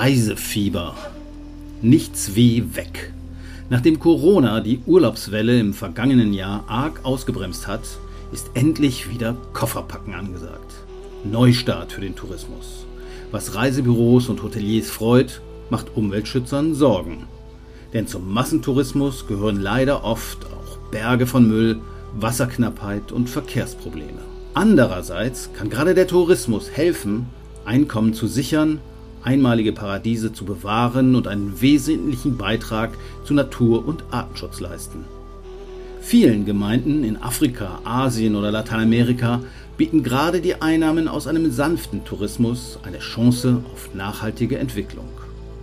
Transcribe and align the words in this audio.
Reisefieber. 0.00 0.96
Nichts 1.82 2.34
wie 2.34 2.74
weg. 2.74 3.12
Nachdem 3.68 3.98
Corona 3.98 4.60
die 4.60 4.80
Urlaubswelle 4.86 5.60
im 5.60 5.74
vergangenen 5.74 6.32
Jahr 6.32 6.64
arg 6.68 7.04
ausgebremst 7.04 7.66
hat, 7.66 7.82
ist 8.32 8.50
endlich 8.54 9.10
wieder 9.10 9.36
Kofferpacken 9.52 10.14
angesagt. 10.14 10.72
Neustart 11.24 11.92
für 11.92 12.00
den 12.00 12.16
Tourismus. 12.16 12.86
Was 13.30 13.54
Reisebüros 13.54 14.28
und 14.28 14.42
Hoteliers 14.42 14.90
freut, 14.90 15.42
macht 15.68 15.94
Umweltschützern 15.96 16.74
Sorgen. 16.74 17.26
Denn 17.92 18.06
zum 18.06 18.32
Massentourismus 18.32 19.26
gehören 19.26 19.60
leider 19.60 20.02
oft 20.02 20.46
auch 20.46 20.78
Berge 20.90 21.26
von 21.26 21.46
Müll, 21.46 21.78
Wasserknappheit 22.18 23.12
und 23.12 23.28
Verkehrsprobleme. 23.28 24.29
Andererseits 24.54 25.50
kann 25.52 25.70
gerade 25.70 25.94
der 25.94 26.06
Tourismus 26.06 26.70
helfen, 26.70 27.26
Einkommen 27.64 28.14
zu 28.14 28.26
sichern 28.26 28.80
einmalige 29.22 29.72
Paradiese 29.72 30.32
zu 30.32 30.44
bewahren 30.44 31.14
und 31.14 31.28
einen 31.28 31.60
wesentlichen 31.60 32.36
Beitrag 32.36 32.90
zu 33.24 33.34
Natur- 33.34 33.86
und 33.86 34.04
Artenschutz 34.10 34.60
leisten. 34.60 35.04
Vielen 36.00 36.46
Gemeinden 36.46 37.04
in 37.04 37.20
Afrika, 37.20 37.80
Asien 37.84 38.34
oder 38.34 38.50
Lateinamerika 38.50 39.42
bieten 39.76 40.02
gerade 40.02 40.40
die 40.40 40.60
Einnahmen 40.60 41.08
aus 41.08 41.26
einem 41.26 41.50
sanften 41.52 42.04
Tourismus 42.04 42.78
eine 42.82 42.98
Chance 42.98 43.62
auf 43.72 43.94
nachhaltige 43.94 44.58
Entwicklung. 44.58 45.08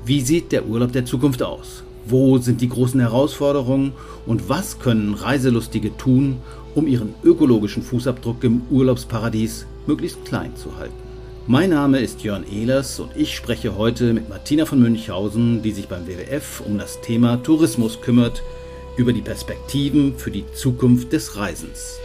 Wie 0.06 0.22
sieht 0.22 0.52
der 0.52 0.68
Urlaub 0.68 0.92
der 0.92 1.06
Zukunft 1.06 1.42
aus? 1.44 1.84
Wo 2.06 2.38
sind 2.38 2.62
die 2.62 2.70
großen 2.70 3.00
Herausforderungen 3.00 3.92
und 4.26 4.48
was 4.48 4.80
können 4.80 5.14
Reiselustige 5.16 5.98
tun, 5.98 6.38
um 6.78 6.86
ihren 6.86 7.16
ökologischen 7.24 7.82
Fußabdruck 7.82 8.44
im 8.44 8.62
Urlaubsparadies 8.70 9.66
möglichst 9.88 10.24
klein 10.26 10.56
zu 10.56 10.78
halten? 10.78 10.94
Mein 11.48 11.72
Name 11.72 12.00
ist 12.00 12.22
Jörn 12.22 12.46
Ehlers 12.48 13.00
und 13.00 13.10
ich 13.16 13.36
spreche 13.36 13.76
heute 13.78 14.14
mit 14.14 14.30
Martina 14.30 14.66
von 14.66 14.80
Münchhausen, 14.80 15.64
die 15.64 15.72
sich 15.72 15.88
beim 15.88 16.06
WWF 16.06 16.62
um 16.62 16.78
das 16.78 17.02
Thema 17.02 17.38
Tourismus 17.38 18.00
kümmert, 18.02 18.44
über 18.96 19.12
die 19.12 19.22
Perspektiven 19.22 20.20
für 20.20 20.30
die 20.30 20.46
Zukunft 20.54 21.14
des 21.14 21.36
Reisens. 21.36 21.98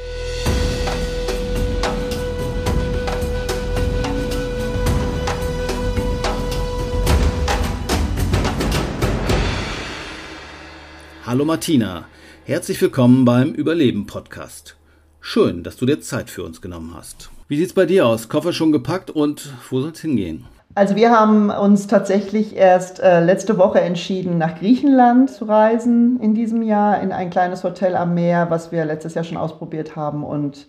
Hallo 11.27 11.45
Martina, 11.45 12.07
herzlich 12.45 12.83
willkommen 12.83 13.25
beim 13.25 13.53
Überleben 13.53 14.07
Podcast. 14.07 14.77
Schön, 15.21 15.63
dass 15.63 15.77
du 15.77 15.87
dir 15.87 16.01
Zeit 16.01 16.29
für 16.29 16.43
uns 16.43 16.61
genommen 16.61 16.93
hast. 16.97 17.31
Wie 17.47 17.57
sieht 17.57 17.69
es 17.69 17.73
bei 17.73 17.87
dir 17.87 18.05
aus? 18.07 18.29
Koffer 18.29 18.53
schon 18.53 18.73
gepackt 18.73 19.11
und 19.11 19.53
wo 19.71 19.81
soll 19.81 19.93
es 19.93 20.01
hingehen? 20.01 20.47
Also 20.75 20.97
wir 20.97 21.11
haben 21.11 21.51
uns 21.51 21.87
tatsächlich 21.87 22.57
erst 22.57 22.99
äh, 22.99 23.25
letzte 23.25 23.59
Woche 23.59 23.81
entschieden, 23.81 24.39
nach 24.39 24.59
Griechenland 24.59 25.31
zu 25.31 25.45
reisen 25.45 26.19
in 26.21 26.35
diesem 26.35 26.63
Jahr, 26.63 27.01
in 27.01 27.13
ein 27.13 27.31
kleines 27.31 27.63
Hotel 27.63 27.95
am 27.95 28.15
Meer, 28.15 28.51
was 28.51 28.73
wir 28.73 28.85
letztes 28.85 29.15
Jahr 29.15 29.25
schon 29.25 29.37
ausprobiert 29.37 29.95
haben 29.95 30.25
und 30.25 30.67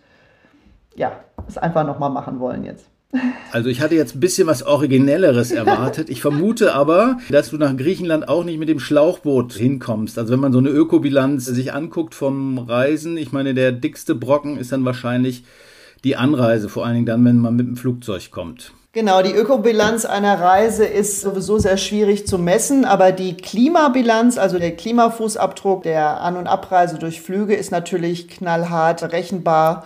ja, 0.96 1.14
es 1.48 1.58
einfach 1.58 1.88
nochmal 1.88 2.12
machen 2.12 2.40
wollen 2.40 2.66
jetzt. 2.66 2.88
Also 3.52 3.69
ich 3.69 3.81
hatte 3.81 3.95
jetzt 3.95 4.16
ein 4.16 4.19
bisschen 4.19 4.47
was 4.47 4.64
Originelleres 4.64 5.52
erwartet. 5.52 6.09
Ich 6.09 6.22
vermute 6.22 6.73
aber, 6.73 7.17
dass 7.30 7.52
du 7.52 7.58
nach 7.58 7.75
Griechenland 7.78 8.28
auch 8.28 8.44
nicht 8.44 8.58
mit 8.58 8.70
dem 8.70 8.80
Schlauchboot 8.80 9.53
hinkommst. 9.53 10.17
Also 10.17 10.33
wenn 10.33 10.39
man 10.39 10.52
so 10.52 10.59
eine 10.59 10.70
Ökobilanz 10.70 11.45
sich 11.45 11.73
anguckt 11.73 12.16
vom 12.16 12.58
Reisen, 12.58 13.17
ich 13.17 13.31
meine, 13.31 13.53
der 13.53 13.72
dickste 13.72 14.16
Brocken 14.16 14.58
ist 14.58 14.72
dann 14.72 14.86
wahrscheinlich 14.86 15.44
die 16.03 16.16
Anreise, 16.16 16.70
vor 16.70 16.86
allen 16.86 16.95
Dingen 16.95 17.05
dann, 17.05 17.23
wenn 17.23 17.38
man 17.38 17.55
mit 17.55 17.67
dem 17.67 17.78
Flugzeug 17.78 18.31
kommt. 18.31 18.73
Genau, 18.92 19.23
die 19.23 19.33
Ökobilanz 19.33 20.05
einer 20.05 20.39
Reise 20.39 20.86
ist 20.86 21.22
sowieso 21.22 21.58
sehr 21.58 21.77
schwierig 21.77 22.27
zu 22.27 22.38
messen, 22.38 22.86
aber 22.86 23.11
die 23.11 23.36
Klimabilanz, 23.36 24.38
also 24.38 24.59
der 24.59 24.75
Klimafußabdruck 24.75 25.81
der 25.81 26.21
An- 26.21 26.38
und 26.38 26.45
Abreise 26.45 26.99
durch 26.99 27.21
Flüge 27.21 27.55
ist 27.55 27.71
natürlich 27.71 28.27
knallhart 28.27 29.11
rechenbar 29.11 29.86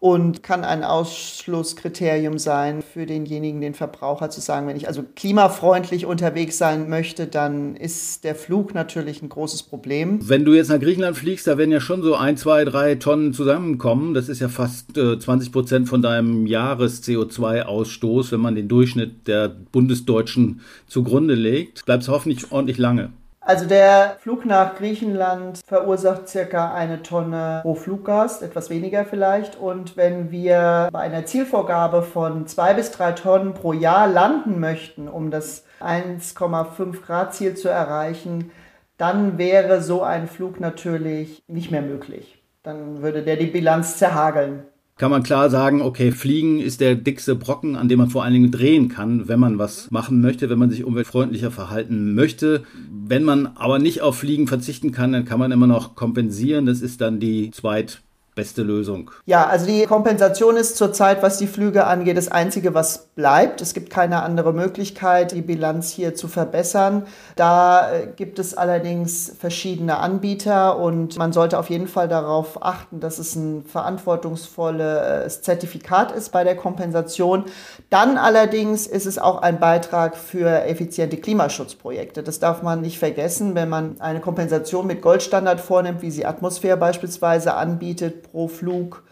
und 0.00 0.44
kann 0.44 0.62
ein 0.62 0.84
Ausschlusskriterium 0.84 2.38
sein 2.38 2.82
für 2.82 3.04
denjenigen, 3.04 3.60
den 3.60 3.74
Verbraucher 3.74 4.30
zu 4.30 4.40
sagen, 4.40 4.68
wenn 4.68 4.76
ich 4.76 4.86
also 4.86 5.02
klimafreundlich 5.16 6.06
unterwegs 6.06 6.56
sein 6.56 6.88
möchte, 6.88 7.26
dann 7.26 7.74
ist 7.74 8.22
der 8.22 8.36
Flug 8.36 8.74
natürlich 8.74 9.22
ein 9.22 9.28
großes 9.28 9.64
Problem. 9.64 10.20
Wenn 10.22 10.44
du 10.44 10.54
jetzt 10.54 10.68
nach 10.68 10.78
Griechenland 10.78 11.16
fliegst, 11.16 11.48
da 11.48 11.58
werden 11.58 11.72
ja 11.72 11.80
schon 11.80 12.02
so 12.02 12.14
ein, 12.14 12.36
zwei, 12.36 12.64
drei 12.64 12.94
Tonnen 12.94 13.32
zusammenkommen. 13.32 14.14
Das 14.14 14.28
ist 14.28 14.40
ja 14.40 14.48
fast 14.48 14.96
äh, 14.96 15.18
20 15.18 15.50
Prozent 15.50 15.88
von 15.88 16.00
deinem 16.00 16.46
Jahres-CO2-Ausstoß, 16.46 18.30
wenn 18.30 18.40
man 18.40 18.54
den 18.54 18.68
Durchschnitt 18.68 19.26
der 19.26 19.48
Bundesdeutschen 19.48 20.60
zugrunde 20.86 21.34
legt. 21.34 21.84
Bleibst 21.86 22.08
hoffentlich 22.08 22.52
ordentlich 22.52 22.78
lange. 22.78 23.10
Also 23.48 23.64
der 23.64 24.18
Flug 24.20 24.44
nach 24.44 24.74
Griechenland 24.74 25.60
verursacht 25.66 26.28
circa 26.28 26.74
eine 26.74 27.02
Tonne 27.02 27.60
pro 27.62 27.74
Fluggast, 27.74 28.42
etwas 28.42 28.68
weniger 28.68 29.06
vielleicht. 29.06 29.56
Und 29.56 29.96
wenn 29.96 30.30
wir 30.30 30.90
bei 30.92 30.98
einer 30.98 31.24
Zielvorgabe 31.24 32.02
von 32.02 32.46
zwei 32.46 32.74
bis 32.74 32.90
drei 32.90 33.12
Tonnen 33.12 33.54
pro 33.54 33.72
Jahr 33.72 34.06
landen 34.06 34.60
möchten, 34.60 35.08
um 35.08 35.30
das 35.30 35.64
1,5 35.80 37.00
Grad 37.00 37.34
Ziel 37.34 37.54
zu 37.54 37.70
erreichen, 37.70 38.50
dann 38.98 39.38
wäre 39.38 39.80
so 39.80 40.02
ein 40.02 40.28
Flug 40.28 40.60
natürlich 40.60 41.42
nicht 41.48 41.70
mehr 41.70 41.80
möglich. 41.80 42.42
Dann 42.62 43.00
würde 43.00 43.22
der 43.22 43.36
die 43.36 43.46
Bilanz 43.46 43.96
zerhageln 43.96 44.64
kann 44.98 45.10
man 45.10 45.22
klar 45.22 45.48
sagen, 45.48 45.80
okay, 45.80 46.10
Fliegen 46.10 46.60
ist 46.60 46.80
der 46.80 46.96
dickste 46.96 47.36
Brocken, 47.36 47.76
an 47.76 47.88
dem 47.88 47.98
man 47.98 48.10
vor 48.10 48.24
allen 48.24 48.32
Dingen 48.32 48.50
drehen 48.50 48.88
kann, 48.88 49.28
wenn 49.28 49.40
man 49.40 49.58
was 49.58 49.90
machen 49.90 50.20
möchte, 50.20 50.50
wenn 50.50 50.58
man 50.58 50.70
sich 50.70 50.84
umweltfreundlicher 50.84 51.50
verhalten 51.50 52.14
möchte. 52.14 52.64
Wenn 52.90 53.24
man 53.24 53.46
aber 53.54 53.78
nicht 53.78 54.02
auf 54.02 54.18
Fliegen 54.18 54.48
verzichten 54.48 54.90
kann, 54.90 55.12
dann 55.12 55.24
kann 55.24 55.38
man 55.38 55.52
immer 55.52 55.68
noch 55.68 55.94
kompensieren. 55.94 56.66
Das 56.66 56.80
ist 56.80 57.00
dann 57.00 57.20
die 57.20 57.52
zweit 57.52 58.02
beste 58.38 58.62
Lösung? 58.62 59.10
Ja, 59.26 59.48
also 59.48 59.66
die 59.66 59.84
Kompensation 59.84 60.56
ist 60.56 60.76
zurzeit, 60.76 61.24
was 61.24 61.38
die 61.38 61.48
Flüge 61.48 61.88
angeht, 61.88 62.16
das 62.16 62.28
Einzige, 62.28 62.72
was 62.72 63.07
bleibt. 63.18 63.60
Es 63.60 63.74
gibt 63.74 63.90
keine 63.90 64.22
andere 64.22 64.52
Möglichkeit, 64.52 65.32
die 65.32 65.42
Bilanz 65.42 65.90
hier 65.90 66.14
zu 66.14 66.28
verbessern. 66.28 67.04
Da 67.34 67.90
äh, 67.90 68.06
gibt 68.14 68.38
es 68.38 68.56
allerdings 68.56 69.32
verschiedene 69.36 69.98
Anbieter 69.98 70.78
und 70.78 71.18
man 71.18 71.32
sollte 71.32 71.58
auf 71.58 71.68
jeden 71.68 71.88
Fall 71.88 72.06
darauf 72.06 72.62
achten, 72.62 73.00
dass 73.00 73.18
es 73.18 73.34
ein 73.34 73.64
verantwortungsvolles 73.64 75.42
Zertifikat 75.42 76.12
ist 76.12 76.30
bei 76.30 76.44
der 76.44 76.54
Kompensation. 76.54 77.46
Dann 77.90 78.18
allerdings 78.18 78.86
ist 78.86 79.06
es 79.06 79.18
auch 79.18 79.42
ein 79.42 79.58
Beitrag 79.58 80.16
für 80.16 80.62
effiziente 80.64 81.16
Klimaschutzprojekte. 81.16 82.22
Das 82.22 82.38
darf 82.38 82.62
man 82.62 82.82
nicht 82.82 83.00
vergessen, 83.00 83.56
wenn 83.56 83.68
man 83.68 84.00
eine 84.00 84.20
Kompensation 84.20 84.86
mit 84.86 85.02
Goldstandard 85.02 85.60
vornimmt, 85.60 86.02
wie 86.02 86.12
sie 86.12 86.24
Atmosphäre 86.24 86.76
beispielsweise 86.76 87.54
anbietet 87.54 88.30
pro 88.30 88.46
Flug, 88.46 89.02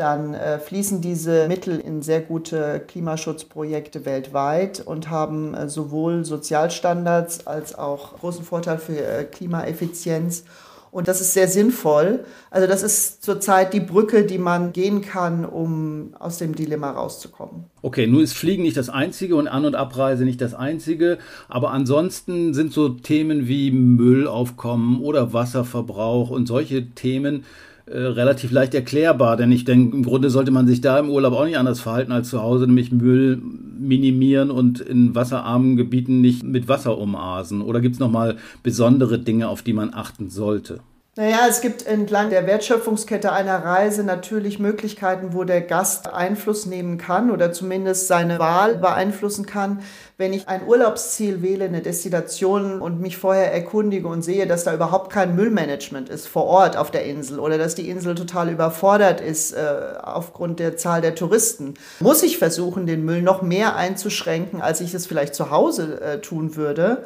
dann 0.00 0.32
äh, 0.32 0.58
fließen 0.58 1.02
diese 1.02 1.46
Mittel 1.46 1.78
in 1.78 2.00
sehr 2.00 2.22
gute 2.22 2.80
Klimaschutzprojekte 2.88 4.06
weltweit 4.06 4.80
und 4.80 5.10
haben 5.10 5.52
äh, 5.52 5.68
sowohl 5.68 6.24
Sozialstandards 6.24 7.46
als 7.46 7.78
auch 7.78 8.18
großen 8.18 8.42
Vorteil 8.44 8.78
für 8.78 8.96
äh, 8.96 9.24
Klimaeffizienz. 9.24 10.44
Und 10.90 11.06
das 11.06 11.20
ist 11.20 11.34
sehr 11.34 11.46
sinnvoll. 11.46 12.24
Also 12.50 12.66
das 12.66 12.82
ist 12.82 13.22
zurzeit 13.22 13.74
die 13.74 13.80
Brücke, 13.80 14.24
die 14.24 14.38
man 14.38 14.72
gehen 14.72 15.02
kann, 15.02 15.44
um 15.44 16.14
aus 16.18 16.38
dem 16.38 16.54
Dilemma 16.54 16.90
rauszukommen. 16.90 17.66
Okay, 17.82 18.06
nun 18.06 18.22
ist 18.22 18.32
Fliegen 18.32 18.64
nicht 18.64 18.76
das 18.76 18.88
Einzige 18.88 19.36
und 19.36 19.46
An- 19.46 19.66
und 19.66 19.76
Abreise 19.76 20.24
nicht 20.24 20.40
das 20.40 20.54
Einzige. 20.54 21.18
Aber 21.48 21.70
ansonsten 21.70 22.54
sind 22.54 22.72
so 22.72 22.88
Themen 22.88 23.46
wie 23.46 23.70
Müllaufkommen 23.70 25.00
oder 25.00 25.32
Wasserverbrauch 25.32 26.30
und 26.30 26.46
solche 26.46 26.90
Themen 26.90 27.44
äh, 27.90 27.98
relativ 27.98 28.52
leicht 28.52 28.74
erklärbar, 28.74 29.36
denn 29.36 29.50
ich 29.50 29.64
denke, 29.64 29.96
im 29.96 30.04
Grunde 30.04 30.30
sollte 30.30 30.52
man 30.52 30.66
sich 30.68 30.80
da 30.80 30.98
im 30.98 31.10
Urlaub 31.10 31.34
auch 31.34 31.44
nicht 31.44 31.58
anders 31.58 31.80
verhalten 31.80 32.12
als 32.12 32.28
zu 32.28 32.40
Hause, 32.40 32.66
nämlich 32.66 32.92
Müll 32.92 33.42
minimieren 33.80 34.50
und 34.52 34.80
in 34.80 35.14
wasserarmen 35.16 35.76
Gebieten 35.76 36.20
nicht 36.20 36.44
mit 36.44 36.68
Wasser 36.68 36.98
umasen. 36.98 37.62
Oder 37.62 37.80
gibt 37.80 37.94
es 37.94 38.00
nochmal 38.00 38.36
besondere 38.62 39.18
Dinge, 39.18 39.48
auf 39.48 39.62
die 39.62 39.72
man 39.72 39.92
achten 39.92 40.30
sollte? 40.30 40.80
Naja, 41.16 41.40
es 41.48 41.60
gibt 41.60 41.84
entlang 41.84 42.30
der 42.30 42.46
Wertschöpfungskette 42.46 43.32
einer 43.32 43.64
Reise 43.64 44.04
natürlich 44.04 44.60
Möglichkeiten, 44.60 45.34
wo 45.34 45.42
der 45.42 45.60
Gast 45.60 46.12
Einfluss 46.14 46.66
nehmen 46.66 46.98
kann 46.98 47.32
oder 47.32 47.52
zumindest 47.52 48.06
seine 48.06 48.38
Wahl 48.38 48.76
beeinflussen 48.76 49.44
kann. 49.44 49.80
Wenn 50.20 50.34
ich 50.34 50.48
ein 50.48 50.66
Urlaubsziel 50.66 51.40
wähle, 51.40 51.64
eine 51.64 51.80
Destination 51.80 52.82
und 52.82 53.00
mich 53.00 53.16
vorher 53.16 53.54
erkundige 53.54 54.06
und 54.06 54.20
sehe, 54.20 54.46
dass 54.46 54.64
da 54.64 54.74
überhaupt 54.74 55.10
kein 55.10 55.34
Müllmanagement 55.34 56.10
ist 56.10 56.28
vor 56.28 56.44
Ort 56.44 56.76
auf 56.76 56.90
der 56.90 57.06
Insel 57.06 57.38
oder 57.38 57.56
dass 57.56 57.74
die 57.74 57.88
Insel 57.88 58.14
total 58.14 58.50
überfordert 58.50 59.22
ist 59.22 59.52
äh, 59.52 59.94
aufgrund 60.02 60.58
der 60.58 60.76
Zahl 60.76 61.00
der 61.00 61.14
Touristen, 61.14 61.72
muss 62.00 62.22
ich 62.22 62.36
versuchen, 62.36 62.84
den 62.84 63.02
Müll 63.02 63.22
noch 63.22 63.40
mehr 63.40 63.76
einzuschränken, 63.76 64.60
als 64.60 64.82
ich 64.82 64.92
es 64.92 65.06
vielleicht 65.06 65.34
zu 65.34 65.50
Hause 65.50 65.98
äh, 66.02 66.20
tun 66.20 66.54
würde. 66.54 67.04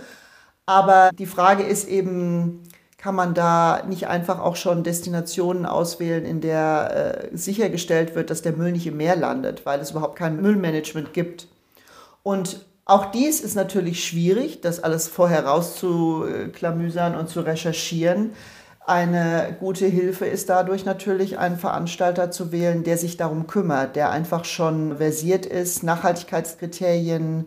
Aber 0.67 1.11
die 1.17 1.27
Frage 1.27 1.63
ist 1.63 1.87
eben, 1.87 2.65
kann 2.99 3.15
man 3.15 3.33
da 3.33 3.85
nicht 3.87 4.09
einfach 4.09 4.41
auch 4.41 4.57
schon 4.57 4.83
Destinationen 4.83 5.67
auswählen, 5.67 6.25
in 6.25 6.41
der 6.41 7.29
äh, 7.31 7.37
sichergestellt 7.37 8.17
wird, 8.17 8.31
dass 8.31 8.43
der 8.43 8.55
Müll 8.55 8.73
nicht 8.73 8.89
im 8.89 8.97
Meer 8.97 9.15
landet, 9.15 9.65
weil 9.65 9.79
es 9.79 9.93
überhaupt 9.93 10.19
kein 10.19 10.43
Müllmanagement 10.43 11.13
gibt. 11.13 11.47
Und 12.25 12.67
auch 12.87 13.07
dies 13.07 13.41
ist 13.41 13.55
natürlich 13.55 14.05
schwierig, 14.05 14.61
das 14.61 14.83
alles 14.83 15.09
vorher 15.09 15.47
rauszuklamüsern 15.47 17.15
und 17.15 17.29
zu 17.29 17.41
recherchieren. 17.41 18.33
Eine 18.87 19.57
gute 19.59 19.87
Hilfe 19.87 20.27
ist 20.27 20.51
dadurch 20.51 20.85
natürlich, 20.85 21.39
einen 21.39 21.57
Veranstalter 21.57 22.31
zu 22.31 22.53
wählen, 22.53 22.85
der 22.85 22.99
sich 22.99 23.17
darum 23.17 23.47
kümmert, 23.47 23.97
der 23.97 24.11
einfach 24.11 24.45
schon 24.45 24.99
versiert 24.99 25.47
ist, 25.47 25.83
Nachhaltigkeitskriterien 25.83 27.47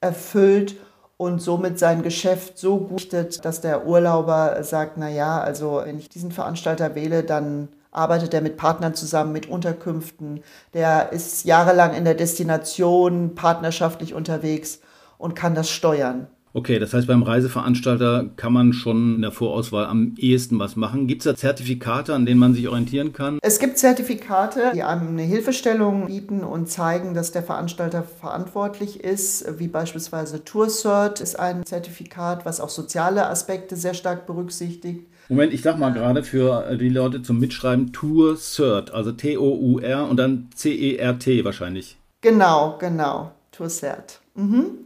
erfüllt 0.00 0.76
und 1.18 1.40
somit 1.42 1.78
sein 1.78 2.02
Geschäft 2.02 2.58
so 2.58 2.78
guttet, 2.78 3.44
dass 3.44 3.60
der 3.60 3.86
Urlauber 3.86 4.64
sagt, 4.64 4.96
na 4.96 5.10
ja, 5.10 5.40
also 5.40 5.82
wenn 5.84 5.98
ich 5.98 6.08
diesen 6.08 6.32
Veranstalter 6.32 6.94
wähle, 6.94 7.22
dann 7.22 7.68
arbeitet 7.92 8.34
er 8.34 8.40
mit 8.40 8.56
Partnern 8.56 8.94
zusammen, 8.94 9.32
mit 9.32 9.48
Unterkünften. 9.48 10.40
Der 10.74 11.12
ist 11.12 11.44
jahrelang 11.44 11.94
in 11.94 12.04
der 12.04 12.14
Destination 12.14 13.34
partnerschaftlich 13.36 14.14
unterwegs 14.14 14.80
und 15.18 15.36
kann 15.36 15.54
das 15.54 15.70
steuern. 15.70 16.26
Okay, 16.54 16.78
das 16.78 16.92
heißt, 16.92 17.06
beim 17.06 17.22
Reiseveranstalter 17.22 18.26
kann 18.36 18.52
man 18.52 18.74
schon 18.74 19.14
in 19.14 19.22
der 19.22 19.32
Vorauswahl 19.32 19.86
am 19.86 20.14
ehesten 20.18 20.58
was 20.58 20.76
machen. 20.76 21.06
Gibt 21.06 21.22
es 21.22 21.24
da 21.24 21.34
Zertifikate, 21.34 22.12
an 22.12 22.26
denen 22.26 22.38
man 22.38 22.52
sich 22.52 22.68
orientieren 22.68 23.14
kann? 23.14 23.38
Es 23.40 23.58
gibt 23.58 23.78
Zertifikate, 23.78 24.72
die 24.74 24.82
einem 24.82 25.08
eine 25.08 25.22
Hilfestellung 25.22 26.08
bieten 26.08 26.44
und 26.44 26.68
zeigen, 26.68 27.14
dass 27.14 27.32
der 27.32 27.42
Veranstalter 27.42 28.02
verantwortlich 28.02 29.02
ist, 29.02 29.58
wie 29.58 29.68
beispielsweise 29.68 30.44
TourCert 30.44 31.22
ist 31.22 31.38
ein 31.38 31.64
Zertifikat, 31.64 32.44
was 32.44 32.60
auch 32.60 32.68
soziale 32.68 33.28
Aspekte 33.28 33.74
sehr 33.74 33.94
stark 33.94 34.26
berücksichtigt. 34.26 35.06
Moment, 35.28 35.52
ich 35.52 35.62
sag 35.62 35.78
mal 35.78 35.92
gerade 35.92 36.22
für 36.22 36.76
die 36.76 36.88
Leute 36.88 37.22
zum 37.22 37.38
Mitschreiben 37.38 37.92
Tour 37.92 38.36
Cert, 38.36 38.92
also 38.92 39.12
T-O-U-R 39.12 40.08
und 40.08 40.16
dann 40.16 40.48
C-E-R-T 40.54 41.44
wahrscheinlich. 41.44 41.96
Genau, 42.20 42.76
genau, 42.78 43.32
Tour 43.50 43.68
Cert. 43.68 44.20
Mhm. 44.34 44.82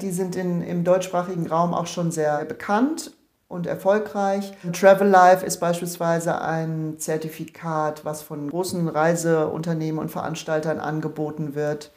Die 0.00 0.10
sind 0.10 0.36
in, 0.36 0.62
im 0.62 0.84
deutschsprachigen 0.84 1.46
Raum 1.46 1.74
auch 1.74 1.86
schon 1.86 2.10
sehr 2.10 2.44
bekannt 2.44 3.12
und 3.48 3.66
erfolgreich. 3.66 4.52
Travel 4.72 5.08
Life 5.08 5.44
ist 5.44 5.58
beispielsweise 5.58 6.40
ein 6.40 6.94
Zertifikat, 6.98 8.04
was 8.04 8.22
von 8.22 8.48
großen 8.48 8.88
Reiseunternehmen 8.88 10.00
und 10.00 10.10
Veranstaltern 10.10 10.78
angeboten 10.78 11.54
wird. 11.54 11.90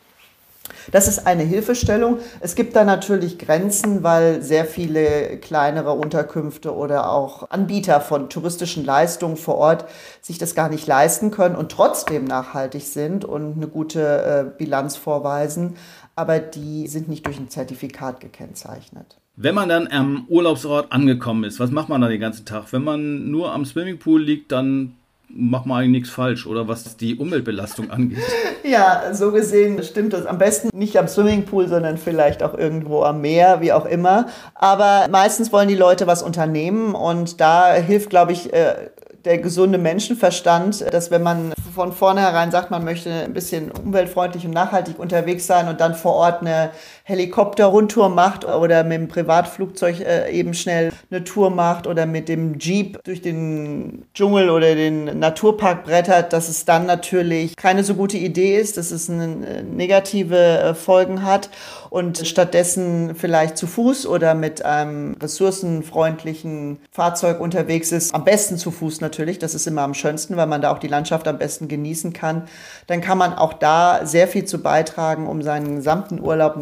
Das 0.92 1.07
ist 1.07 1.27
eine 1.27 1.44
Hilfestellung. 1.44 2.19
Es 2.39 2.56
gibt 2.56 2.75
da 2.75 2.86
natürlich 2.86 3.38
Grenzen, 3.38 4.01
weil 4.01 4.42
sehr 4.42 4.65
viele 4.65 5.38
kleinere 5.38 5.92
Unterkünfte 5.92 6.74
oder 6.74 7.12
auch 7.12 7.50
Anbieter 7.50 8.00
von 8.00 8.30
touristischen 8.30 8.86
Leistungen 8.86 9.36
vor 9.36 9.56
Ort 9.56 9.86
sich 10.21 10.38
das 10.38 10.56
gar 10.56 10.69
nicht 10.69 10.88
leisten 10.88 11.31
können 11.31 11.56
und 11.56 11.71
trotzdem 11.71 12.24
nachhaltig 12.25 12.83
sind 12.83 13.25
und 13.25 13.57
eine 13.57 13.68
gute 13.68 14.01
äh, 14.01 14.57
Bilanz 14.57 14.95
vorweisen 14.95 15.75
aber 16.15 16.39
die 16.39 16.88
sind 16.88 17.07
nicht 17.07 17.25
durch 17.25 17.39
ein 17.39 17.50
Zertifikat 17.50 18.19
gekennzeichnet. 18.19 19.18
Wenn 19.36 19.56
man 19.56 19.69
dann 19.69 19.88
am 19.88 20.25
Urlaubsort 20.30 20.92
angekommen 20.92 21.44
ist, 21.44 21.60
was 21.60 21.71
macht 21.71 21.89
man 21.89 22.01
dann 22.01 22.12
den 22.12 22.21
ganzen 22.21 22.45
Tag? 22.45 22.71
Wenn 22.71 22.83
man 22.83 23.31
nur 23.31 23.51
am 23.51 23.65
Swimmingpool 23.65 24.21
liegt, 24.21 24.51
dann 24.51 24.95
macht 25.36 25.66
man 25.66 25.80
eigentlich 25.80 26.02
nichts 26.02 26.10
falsch, 26.10 26.46
oder 26.46 26.68
was 26.68 26.96
die 26.98 27.16
Umweltbelastung 27.16 27.90
angeht. 27.92 28.20
Ja, 28.66 29.14
so 29.14 29.34
gesehen 29.34 29.84
stimmt 29.84 30.14
das. 30.14 30.26
Am 30.26 30.38
besten 30.38 30.70
nicht 30.74 30.98
am 30.98 31.10
Swimmingpool, 31.10 31.68
sondern 31.68 31.98
vielleicht 31.98 32.42
auch 32.42 32.54
irgendwo 32.58 33.04
am 33.04 33.20
Meer, 33.20 33.60
wie 33.60 33.74
auch 33.74 33.86
immer. 33.86 34.28
Aber 34.56 35.08
meistens 35.12 35.52
wollen 35.52 35.68
die 35.68 35.76
Leute 35.76 36.08
was 36.08 36.24
unternehmen 36.24 36.96
und 36.96 37.42
da 37.42 37.74
hilft, 37.74 38.10
glaube 38.10 38.32
ich, 38.32 38.54
äh, 38.54 38.90
der 39.26 39.38
gesunde 39.38 39.78
Menschenverstand, 39.78 40.94
dass 40.94 41.12
wenn 41.12 41.24
man 41.24 41.54
von 41.74 41.94
vornherein 41.94 42.52
sagt, 42.52 42.72
man 42.72 42.84
möchte 42.84 43.12
ein 43.12 43.34
bisschen 43.34 43.72
umweltfreundlich 43.72 44.46
und 44.46 44.52
nachhaltig 44.52 45.00
unterwegs 45.00 45.48
sein 45.48 45.68
und 45.68 45.80
dann 45.80 45.96
vor 45.96 46.14
Ort 46.14 46.42
eine 46.42 46.72
Helikopter-Rundtour 47.06 48.08
macht 48.08 48.46
oder 48.46 48.86
mit 48.86 48.94
dem 48.94 49.08
Privatflugzeug 49.10 50.00
äh, 50.00 50.32
eben 50.32 50.54
schnell 50.54 50.94
eine 51.12 51.26
Tour 51.26 51.50
macht 51.50 51.86
oder 51.86 52.06
mit 52.06 52.30
dem 52.30 52.58
Jeep 52.60 53.04
durch 53.04 53.22
den 53.22 54.06
Dschungel 54.14 54.50
oder 54.50 54.74
den 54.74 55.20
Naturpark 55.20 55.84
brettert, 55.84 56.32
dass 56.32 56.48
es 56.48 56.64
dann 56.64 56.86
natürlich 56.86 57.58
keine 57.58 57.84
so 57.84 57.96
gute 57.96 58.18
Idee 58.18 58.58
ist, 58.58 58.78
dass 58.78 58.92
es 58.92 59.10
eine, 59.10 59.26
äh, 59.46 59.64
negative 59.64 60.38
äh, 60.38 60.74
Folgen 60.74 61.26
hat 61.26 61.50
und 61.90 62.26
stattdessen 62.26 63.16
vielleicht 63.16 63.58
zu 63.58 63.68
Fuß 63.68 64.08
oder 64.08 64.34
mit 64.34 64.64
einem 64.64 65.16
ressourcenfreundlichen 65.22 66.80
Fahrzeug 66.90 67.42
unterwegs 67.42 67.92
ist. 67.92 68.16
Am 68.16 68.24
besten 68.24 68.58
zu 68.58 68.72
Fuß 68.72 69.02
natürlich, 69.02 69.40
das 69.40 69.56
ist 69.56 69.68
immer 69.68 69.82
am 69.82 69.94
schönsten, 69.94 70.38
weil 70.38 70.48
man 70.48 70.62
da 70.62 70.72
auch 70.72 70.80
die 70.80 70.88
Landschaft 70.88 71.28
am 71.28 71.38
besten 71.38 71.68
genießen 71.68 72.14
kann. 72.14 72.44
Dann 72.88 73.02
kann 73.02 73.18
man 73.18 73.34
auch 73.34 73.52
da 73.52 74.06
sehr 74.06 74.30
viel 74.30 74.46
zu 74.46 74.64
beitragen, 74.64 75.28
um 75.28 75.42
seinen 75.42 75.76
gesamten 75.76 76.22
Urlaub 76.22 76.56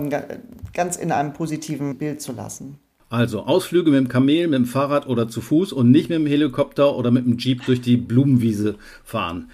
ganz 0.74 0.98
in 0.98 1.12
einem 1.12 1.34
positiven 1.34 1.98
Bild 1.98 2.22
zu 2.22 2.32
lassen. 2.34 2.80
Also 3.10 3.42
Ausflüge 3.42 3.92
mit 3.92 4.00
dem 4.00 4.08
Kamel, 4.08 4.48
mit 4.48 4.58
dem 4.58 4.66
Fahrrad 4.66 5.08
oder 5.08 5.28
zu 5.28 5.42
Fuß 5.42 5.74
und 5.74 5.92
nicht 5.92 6.10
mit 6.10 6.18
dem 6.18 6.26
Helikopter 6.26 6.96
oder 6.96 7.12
mit 7.12 7.26
dem 7.26 7.38
Jeep 7.38 7.66
durch 7.66 7.82
die 7.82 7.98
Blumenwiese 7.98 8.76
fahren. 9.04 9.50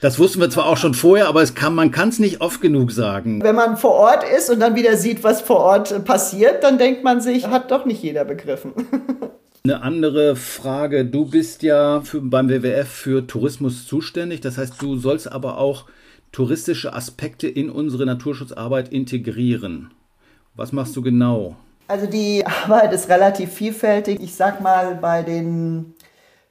Das 0.00 0.18
wussten 0.18 0.40
wir 0.40 0.48
zwar 0.48 0.64
auch 0.64 0.78
schon 0.78 0.94
vorher, 0.94 1.28
aber 1.28 1.42
es 1.42 1.54
kann, 1.54 1.74
man 1.74 1.90
kann 1.90 2.08
es 2.08 2.18
nicht 2.18 2.40
oft 2.40 2.62
genug 2.62 2.90
sagen. 2.90 3.42
Wenn 3.42 3.54
man 3.54 3.76
vor 3.76 3.92
Ort 3.92 4.24
ist 4.24 4.48
und 4.48 4.60
dann 4.60 4.74
wieder 4.76 4.96
sieht, 4.96 5.22
was 5.22 5.42
vor 5.42 5.58
Ort 5.58 6.06
passiert, 6.06 6.64
dann 6.64 6.78
denkt 6.78 7.04
man 7.04 7.20
sich, 7.20 7.48
hat 7.48 7.70
doch 7.70 7.84
nicht 7.84 8.02
jeder 8.02 8.24
begriffen. 8.24 8.72
Eine 9.62 9.82
andere 9.82 10.36
Frage. 10.36 11.04
Du 11.04 11.26
bist 11.26 11.62
ja 11.62 12.00
für, 12.00 12.22
beim 12.22 12.48
WWF 12.48 12.88
für 12.88 13.26
Tourismus 13.26 13.86
zuständig. 13.86 14.40
Das 14.40 14.56
heißt, 14.56 14.80
du 14.80 14.96
sollst 14.96 15.30
aber 15.30 15.58
auch 15.58 15.84
touristische 16.32 16.92
Aspekte 16.92 17.48
in 17.48 17.70
unsere 17.70 18.06
Naturschutzarbeit 18.06 18.90
integrieren. 18.90 19.90
Was 20.54 20.72
machst 20.72 20.96
du 20.96 21.02
genau? 21.02 21.56
Also 21.88 22.06
die 22.06 22.46
Arbeit 22.46 22.92
ist 22.92 23.08
relativ 23.08 23.52
vielfältig. 23.52 24.20
Ich 24.20 24.34
sag 24.34 24.60
mal, 24.60 24.94
bei 24.94 25.22
den 25.22 25.94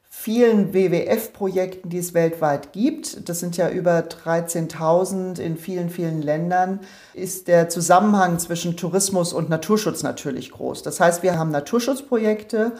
vielen 0.09 0.73
WWF-Projekten, 0.73 1.89
die 1.89 1.99
es 1.99 2.13
weltweit 2.13 2.73
gibt, 2.73 3.29
das 3.29 3.39
sind 3.39 3.55
ja 3.55 3.69
über 3.69 3.99
13.000 3.99 5.39
in 5.39 5.55
vielen, 5.55 5.89
vielen 5.89 6.21
Ländern, 6.21 6.81
ist 7.13 7.47
der 7.47 7.69
Zusammenhang 7.69 8.37
zwischen 8.39 8.75
Tourismus 8.75 9.31
und 9.31 9.49
Naturschutz 9.49 10.03
natürlich 10.03 10.51
groß. 10.51 10.83
Das 10.83 10.99
heißt, 10.99 11.23
wir 11.23 11.39
haben 11.39 11.51
Naturschutzprojekte 11.51 12.73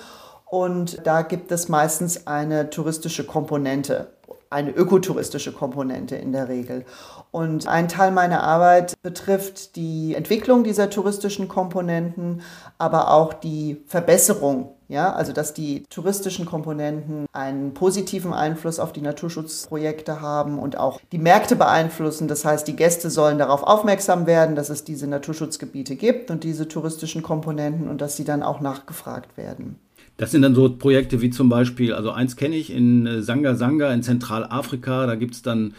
und 0.45 1.05
da 1.05 1.21
gibt 1.21 1.51
es 1.53 1.69
meistens 1.69 2.27
eine 2.27 2.69
touristische 2.71 3.23
Komponente 3.23 4.07
eine 4.49 4.71
ökotouristische 4.71 5.51
Komponente 5.51 6.15
in 6.15 6.31
der 6.31 6.49
Regel. 6.49 6.85
Und 7.31 7.67
ein 7.67 7.87
Teil 7.87 8.11
meiner 8.11 8.43
Arbeit 8.43 8.93
betrifft 9.03 9.75
die 9.75 10.15
Entwicklung 10.15 10.63
dieser 10.63 10.89
touristischen 10.89 11.47
Komponenten, 11.47 12.41
aber 12.77 13.11
auch 13.11 13.33
die 13.33 13.83
Verbesserung. 13.87 14.71
Ja, 14.87 15.13
also 15.13 15.33
dass 15.33 15.53
die 15.53 15.83
touristischen 15.91 16.47
Komponenten 16.47 17.27
einen 17.31 17.75
positiven 17.75 18.33
Einfluss 18.33 18.79
auf 18.79 18.91
die 18.91 19.01
Naturschutzprojekte 19.01 20.19
haben 20.19 20.57
und 20.57 20.79
auch 20.79 20.99
die 21.11 21.19
Märkte 21.19 21.55
beeinflussen. 21.55 22.27
Das 22.27 22.43
heißt, 22.43 22.67
die 22.67 22.75
Gäste 22.75 23.11
sollen 23.11 23.37
darauf 23.37 23.61
aufmerksam 23.61 24.25
werden, 24.25 24.55
dass 24.55 24.69
es 24.69 24.83
diese 24.83 25.05
Naturschutzgebiete 25.05 25.95
gibt 25.95 26.31
und 26.31 26.43
diese 26.43 26.67
touristischen 26.67 27.21
Komponenten 27.21 27.87
und 27.87 28.01
dass 28.01 28.17
sie 28.17 28.23
dann 28.23 28.41
auch 28.41 28.61
nachgefragt 28.61 29.37
werden. 29.37 29.79
Das 30.19 30.31
sind 30.31 30.41
dann 30.41 30.53
so 30.53 30.69
Projekte 30.69 31.21
wie 31.21 31.29
zum 31.29 31.47
Beispiel, 31.47 31.93
also 31.93 32.11
eins 32.11 32.35
kenne 32.35 32.57
ich 32.57 32.71
in 32.71 33.07
äh, 33.07 33.21
Sanga 33.21 33.55
Sanga 33.55 33.91
in 33.93 34.03
Zentralafrika, 34.03 35.07
da 35.07 35.15
gibt 35.15 35.33
es 35.33 35.41
dann 35.41 35.73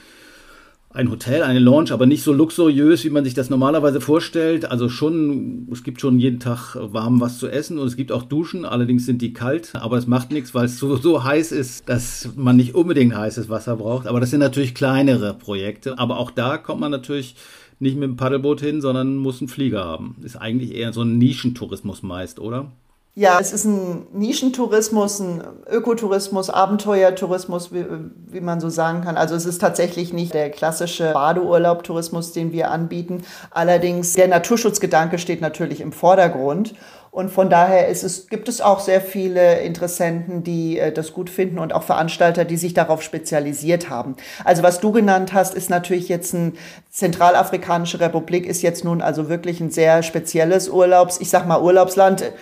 ein 0.92 1.10
Hotel, 1.10 1.42
eine 1.42 1.58
Lounge, 1.58 1.92
aber 1.92 2.06
nicht 2.06 2.24
so 2.24 2.32
luxuriös, 2.32 3.04
wie 3.04 3.10
man 3.10 3.22
sich 3.22 3.34
das 3.34 3.50
normalerweise 3.50 4.00
vorstellt. 4.00 4.64
Also 4.64 4.88
schon, 4.88 5.68
es 5.70 5.84
gibt 5.84 6.00
schon 6.00 6.18
jeden 6.18 6.40
Tag 6.40 6.74
warm 6.74 7.20
was 7.20 7.38
zu 7.38 7.48
essen 7.48 7.78
und 7.78 7.86
es 7.86 7.96
gibt 7.96 8.10
auch 8.10 8.22
Duschen, 8.22 8.64
allerdings 8.64 9.04
sind 9.04 9.20
die 9.20 9.34
kalt, 9.34 9.72
aber 9.74 9.98
es 9.98 10.06
macht 10.06 10.32
nichts, 10.32 10.54
weil 10.54 10.64
es 10.64 10.78
so, 10.78 10.96
so 10.96 11.22
heiß 11.22 11.52
ist, 11.52 11.86
dass 11.88 12.30
man 12.34 12.56
nicht 12.56 12.74
unbedingt 12.74 13.14
heißes 13.14 13.50
Wasser 13.50 13.76
braucht. 13.76 14.06
Aber 14.06 14.20
das 14.20 14.30
sind 14.30 14.40
natürlich 14.40 14.74
kleinere 14.74 15.34
Projekte. 15.34 15.98
Aber 15.98 16.18
auch 16.18 16.30
da 16.30 16.56
kommt 16.56 16.80
man 16.80 16.90
natürlich 16.90 17.36
nicht 17.78 17.96
mit 17.96 18.08
dem 18.08 18.16
Paddelboot 18.16 18.62
hin, 18.62 18.80
sondern 18.80 19.16
muss 19.18 19.40
einen 19.40 19.48
Flieger 19.48 19.84
haben. 19.84 20.16
Ist 20.22 20.36
eigentlich 20.36 20.74
eher 20.74 20.94
so 20.94 21.02
ein 21.02 21.18
Nischentourismus 21.18 22.02
meist, 22.02 22.40
oder? 22.40 22.72
Ja, 23.16 23.38
es 23.40 23.52
ist 23.52 23.64
ein 23.64 24.06
Nischentourismus, 24.12 25.18
ein 25.18 25.42
Ökotourismus, 25.68 26.48
Abenteuertourismus, 26.48 27.72
wie, 27.72 27.84
wie, 28.28 28.40
man 28.40 28.60
so 28.60 28.68
sagen 28.68 29.02
kann. 29.02 29.16
Also 29.16 29.34
es 29.34 29.46
ist 29.46 29.60
tatsächlich 29.60 30.12
nicht 30.12 30.32
der 30.32 30.50
klassische 30.50 31.12
Badeurlaubtourismus, 31.12 32.32
den 32.32 32.52
wir 32.52 32.70
anbieten. 32.70 33.24
Allerdings 33.50 34.12
der 34.12 34.28
Naturschutzgedanke 34.28 35.18
steht 35.18 35.40
natürlich 35.40 35.80
im 35.80 35.90
Vordergrund. 35.90 36.74
Und 37.10 37.30
von 37.30 37.50
daher 37.50 37.88
ist 37.88 38.04
es, 38.04 38.28
gibt 38.28 38.48
es 38.48 38.60
auch 38.60 38.78
sehr 38.78 39.00
viele 39.00 39.60
Interessenten, 39.62 40.44
die 40.44 40.78
äh, 40.78 40.92
das 40.92 41.12
gut 41.12 41.28
finden 41.28 41.58
und 41.58 41.72
auch 41.72 41.82
Veranstalter, 41.82 42.44
die 42.44 42.56
sich 42.56 42.72
darauf 42.72 43.02
spezialisiert 43.02 43.90
haben. 43.90 44.14
Also 44.44 44.62
was 44.62 44.78
du 44.78 44.92
genannt 44.92 45.32
hast, 45.32 45.54
ist 45.54 45.70
natürlich 45.70 46.08
jetzt 46.08 46.32
ein 46.32 46.56
Zentralafrikanische 46.88 47.98
Republik 47.98 48.46
ist 48.46 48.62
jetzt 48.62 48.84
nun 48.84 49.02
also 49.02 49.28
wirklich 49.28 49.60
ein 49.60 49.72
sehr 49.72 50.04
spezielles 50.04 50.68
Urlaubs, 50.68 51.20
ich 51.20 51.30
sag 51.30 51.48
mal 51.48 51.60
Urlaubsland 51.60 52.32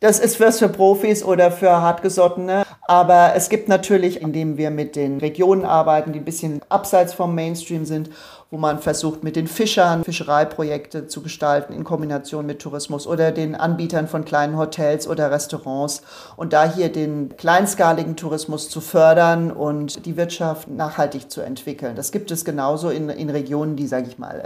Das 0.00 0.18
ist 0.18 0.38
was 0.40 0.58
für 0.58 0.68
Profis 0.68 1.24
oder 1.24 1.50
für 1.50 1.80
Hartgesottene. 1.80 2.64
Aber 2.86 3.32
es 3.34 3.48
gibt 3.48 3.66
natürlich, 3.68 4.20
indem 4.20 4.58
wir 4.58 4.70
mit 4.70 4.94
den 4.94 5.18
Regionen 5.18 5.64
arbeiten, 5.64 6.12
die 6.12 6.18
ein 6.18 6.24
bisschen 6.24 6.60
abseits 6.68 7.14
vom 7.14 7.34
Mainstream 7.34 7.86
sind, 7.86 8.10
wo 8.50 8.58
man 8.58 8.78
versucht, 8.78 9.24
mit 9.24 9.34
den 9.34 9.48
Fischern 9.48 10.04
Fischereiprojekte 10.04 11.08
zu 11.08 11.22
gestalten 11.22 11.72
in 11.72 11.82
Kombination 11.82 12.46
mit 12.46 12.60
Tourismus 12.60 13.06
oder 13.06 13.32
den 13.32 13.56
Anbietern 13.56 14.06
von 14.06 14.24
kleinen 14.24 14.56
Hotels 14.56 15.08
oder 15.08 15.32
Restaurants 15.32 16.02
und 16.36 16.52
da 16.52 16.70
hier 16.70 16.92
den 16.92 17.36
kleinskaligen 17.36 18.16
Tourismus 18.16 18.68
zu 18.68 18.80
fördern 18.80 19.50
und 19.50 20.06
die 20.06 20.16
Wirtschaft 20.16 20.68
nachhaltig 20.68 21.30
zu 21.30 21.40
entwickeln. 21.40 21.96
Das 21.96 22.12
gibt 22.12 22.30
es 22.30 22.44
genauso 22.44 22.90
in, 22.90 23.08
in 23.08 23.30
Regionen, 23.30 23.74
die, 23.74 23.88
sage 23.88 24.06
ich 24.08 24.18
mal, 24.18 24.38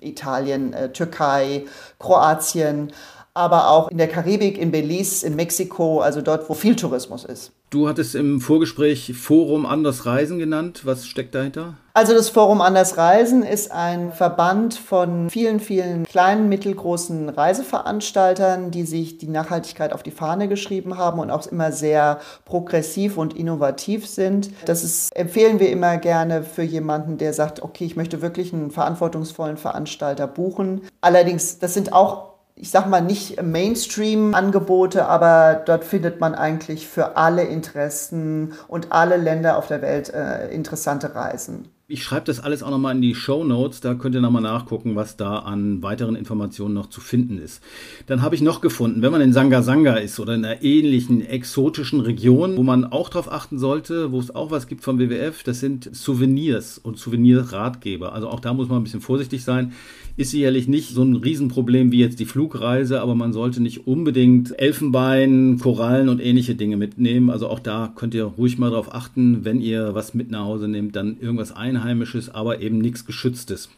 äh, 0.00 0.06
Italien, 0.06 0.74
äh, 0.74 0.90
Türkei, 0.90 1.64
Kroatien, 1.98 2.92
aber 3.36 3.70
auch 3.70 3.88
in 3.88 3.98
der 3.98 4.08
Karibik, 4.08 4.58
in 4.58 4.70
Belize, 4.70 5.26
in 5.26 5.36
Mexiko, 5.36 6.00
also 6.00 6.22
dort, 6.22 6.48
wo 6.48 6.54
viel 6.54 6.74
Tourismus 6.74 7.24
ist. 7.24 7.52
Du 7.68 7.88
hattest 7.88 8.14
im 8.14 8.40
Vorgespräch 8.40 9.12
Forum 9.14 9.66
Anders 9.66 10.06
Reisen 10.06 10.38
genannt. 10.38 10.82
Was 10.84 11.06
steckt 11.06 11.34
dahinter? 11.34 11.74
Also 11.94 12.14
das 12.14 12.28
Forum 12.28 12.60
Anders 12.60 12.96
Reisen 12.96 13.42
ist 13.42 13.72
ein 13.72 14.12
Verband 14.12 14.74
von 14.74 15.28
vielen, 15.30 15.58
vielen 15.58 16.04
kleinen, 16.04 16.48
mittelgroßen 16.48 17.28
Reiseveranstaltern, 17.28 18.70
die 18.70 18.84
sich 18.84 19.18
die 19.18 19.26
Nachhaltigkeit 19.26 19.92
auf 19.92 20.04
die 20.04 20.12
Fahne 20.12 20.46
geschrieben 20.46 20.96
haben 20.96 21.18
und 21.18 21.30
auch 21.30 21.46
immer 21.48 21.72
sehr 21.72 22.20
progressiv 22.44 23.18
und 23.18 23.34
innovativ 23.34 24.06
sind. 24.06 24.50
Das 24.64 24.84
ist, 24.84 25.10
empfehlen 25.16 25.58
wir 25.58 25.70
immer 25.70 25.96
gerne 25.96 26.44
für 26.44 26.62
jemanden, 26.62 27.18
der 27.18 27.32
sagt, 27.32 27.62
okay, 27.62 27.84
ich 27.84 27.96
möchte 27.96 28.22
wirklich 28.22 28.52
einen 28.52 28.70
verantwortungsvollen 28.70 29.56
Veranstalter 29.56 30.28
buchen. 30.28 30.82
Allerdings, 31.00 31.58
das 31.58 31.74
sind 31.74 31.92
auch 31.92 32.35
ich 32.56 32.70
sag 32.70 32.88
mal 32.88 33.02
nicht 33.02 33.42
Mainstream-Angebote, 33.42 35.06
aber 35.06 35.62
dort 35.66 35.84
findet 35.84 36.20
man 36.20 36.34
eigentlich 36.34 36.88
für 36.88 37.16
alle 37.16 37.44
Interessen 37.44 38.54
und 38.66 38.92
alle 38.92 39.18
Länder 39.18 39.58
auf 39.58 39.68
der 39.68 39.82
Welt 39.82 40.12
äh, 40.12 40.48
interessante 40.48 41.14
Reisen. 41.14 41.68
Ich 41.88 42.02
schreibe 42.02 42.26
das 42.26 42.40
alles 42.40 42.64
auch 42.64 42.70
nochmal 42.70 42.96
in 42.96 43.00
die 43.00 43.14
Show 43.14 43.44
Notes, 43.44 43.80
da 43.80 43.94
könnt 43.94 44.16
ihr 44.16 44.20
nochmal 44.20 44.42
nachgucken, 44.42 44.96
was 44.96 45.16
da 45.16 45.38
an 45.38 45.84
weiteren 45.84 46.16
Informationen 46.16 46.74
noch 46.74 46.88
zu 46.88 47.00
finden 47.00 47.38
ist. 47.38 47.62
Dann 48.06 48.22
habe 48.22 48.34
ich 48.34 48.42
noch 48.42 48.60
gefunden, 48.60 49.02
wenn 49.02 49.12
man 49.12 49.20
in 49.20 49.32
Sanga 49.32 49.62
Sanga 49.62 49.94
ist 49.94 50.18
oder 50.18 50.34
in 50.34 50.44
einer 50.44 50.64
ähnlichen 50.64 51.24
exotischen 51.24 52.00
Region, 52.00 52.56
wo 52.56 52.64
man 52.64 52.86
auch 52.86 53.08
darauf 53.08 53.30
achten 53.30 53.60
sollte, 53.60 54.10
wo 54.10 54.18
es 54.18 54.34
auch 54.34 54.50
was 54.50 54.66
gibt 54.66 54.82
vom 54.82 54.98
WWF, 54.98 55.44
das 55.44 55.60
sind 55.60 55.88
Souvenirs 55.94 56.78
und 56.78 56.98
Souvenirratgeber. 56.98 58.12
Also 58.12 58.30
auch 58.30 58.40
da 58.40 58.52
muss 58.52 58.68
man 58.68 58.80
ein 58.80 58.82
bisschen 58.82 59.00
vorsichtig 59.00 59.44
sein. 59.44 59.72
Ist 60.16 60.32
sicherlich 60.32 60.66
nicht 60.66 60.90
so 60.90 61.04
ein 61.04 61.14
Riesenproblem 61.14 61.92
wie 61.92 62.00
jetzt 62.00 62.18
die 62.18 62.24
Flugreise, 62.24 63.00
aber 63.00 63.14
man 63.14 63.32
sollte 63.32 63.62
nicht 63.62 63.86
unbedingt 63.86 64.58
Elfenbein, 64.58 65.60
Korallen 65.62 66.08
und 66.08 66.20
ähnliche 66.20 66.56
Dinge 66.56 66.78
mitnehmen. 66.78 67.30
Also 67.30 67.46
auch 67.46 67.60
da 67.60 67.92
könnt 67.94 68.14
ihr 68.14 68.24
ruhig 68.24 68.58
mal 68.58 68.70
darauf 68.70 68.92
achten, 68.92 69.44
wenn 69.44 69.60
ihr 69.60 69.94
was 69.94 70.14
mit 70.14 70.32
nach 70.32 70.46
Hause 70.46 70.66
nehmt, 70.66 70.96
dann 70.96 71.18
irgendwas 71.20 71.54
ein 71.54 71.75
Einheimisches, 71.76 72.28
aber 72.28 72.60
eben 72.60 72.78
nichts 72.78 73.04
Geschütztes. 73.04 73.68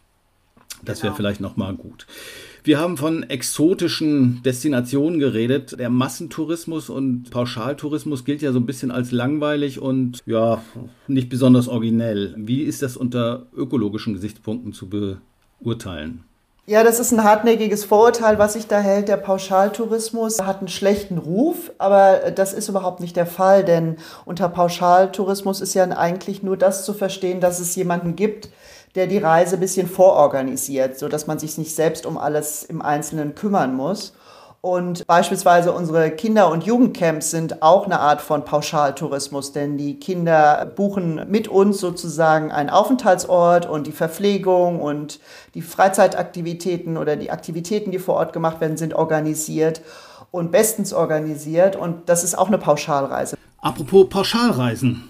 Das 0.84 0.98
wäre 0.98 1.08
genau. 1.08 1.16
vielleicht 1.16 1.40
nochmal 1.40 1.74
gut. 1.74 2.06
Wir 2.62 2.78
haben 2.78 2.96
von 2.96 3.22
exotischen 3.24 4.42
Destinationen 4.44 5.18
geredet. 5.18 5.76
Der 5.78 5.90
Massentourismus 5.90 6.88
und 6.88 7.30
Pauschaltourismus 7.30 8.24
gilt 8.24 8.42
ja 8.42 8.52
so 8.52 8.60
ein 8.60 8.66
bisschen 8.66 8.90
als 8.90 9.10
langweilig 9.10 9.80
und 9.80 10.22
ja, 10.26 10.62
nicht 11.08 11.30
besonders 11.30 11.66
originell. 11.66 12.34
Wie 12.36 12.62
ist 12.62 12.82
das 12.82 12.96
unter 12.96 13.46
ökologischen 13.56 14.14
Gesichtspunkten 14.14 14.72
zu 14.72 14.88
beurteilen? 14.88 16.24
Ja, 16.68 16.84
das 16.84 17.00
ist 17.00 17.12
ein 17.12 17.24
hartnäckiges 17.24 17.86
Vorurteil, 17.86 18.38
was 18.38 18.52
sich 18.52 18.66
da 18.66 18.78
hält. 18.78 19.08
Der 19.08 19.16
Pauschaltourismus 19.16 20.42
hat 20.42 20.58
einen 20.58 20.68
schlechten 20.68 21.16
Ruf, 21.16 21.72
aber 21.78 22.30
das 22.30 22.52
ist 22.52 22.68
überhaupt 22.68 23.00
nicht 23.00 23.16
der 23.16 23.24
Fall, 23.24 23.64
denn 23.64 23.96
unter 24.26 24.50
Pauschaltourismus 24.50 25.62
ist 25.62 25.72
ja 25.72 25.84
eigentlich 25.84 26.42
nur 26.42 26.58
das 26.58 26.84
zu 26.84 26.92
verstehen, 26.92 27.40
dass 27.40 27.58
es 27.58 27.74
jemanden 27.74 28.16
gibt, 28.16 28.50
der 28.96 29.06
die 29.06 29.16
Reise 29.16 29.56
ein 29.56 29.60
bisschen 29.60 29.88
vororganisiert, 29.88 30.98
sodass 30.98 31.26
man 31.26 31.38
sich 31.38 31.56
nicht 31.56 31.74
selbst 31.74 32.04
um 32.04 32.18
alles 32.18 32.64
im 32.64 32.82
Einzelnen 32.82 33.34
kümmern 33.34 33.74
muss. 33.74 34.12
Und 34.60 35.06
beispielsweise 35.06 35.72
unsere 35.72 36.10
Kinder- 36.10 36.50
und 36.50 36.64
Jugendcamps 36.64 37.30
sind 37.30 37.62
auch 37.62 37.84
eine 37.84 38.00
Art 38.00 38.20
von 38.20 38.44
Pauschaltourismus, 38.44 39.52
denn 39.52 39.78
die 39.78 40.00
Kinder 40.00 40.66
buchen 40.74 41.30
mit 41.30 41.46
uns 41.46 41.78
sozusagen 41.78 42.50
einen 42.50 42.68
Aufenthaltsort 42.68 43.66
und 43.66 43.86
die 43.86 43.92
Verpflegung 43.92 44.80
und 44.80 45.20
die 45.54 45.62
Freizeitaktivitäten 45.62 46.96
oder 46.96 47.14
die 47.14 47.30
Aktivitäten, 47.30 47.92
die 47.92 48.00
vor 48.00 48.16
Ort 48.16 48.32
gemacht 48.32 48.60
werden, 48.60 48.76
sind 48.76 48.94
organisiert 48.94 49.80
und 50.32 50.50
bestens 50.50 50.92
organisiert 50.92 51.76
und 51.76 52.08
das 52.08 52.24
ist 52.24 52.36
auch 52.36 52.48
eine 52.48 52.58
Pauschalreise. 52.58 53.36
Apropos 53.58 54.08
Pauschalreisen. 54.08 55.04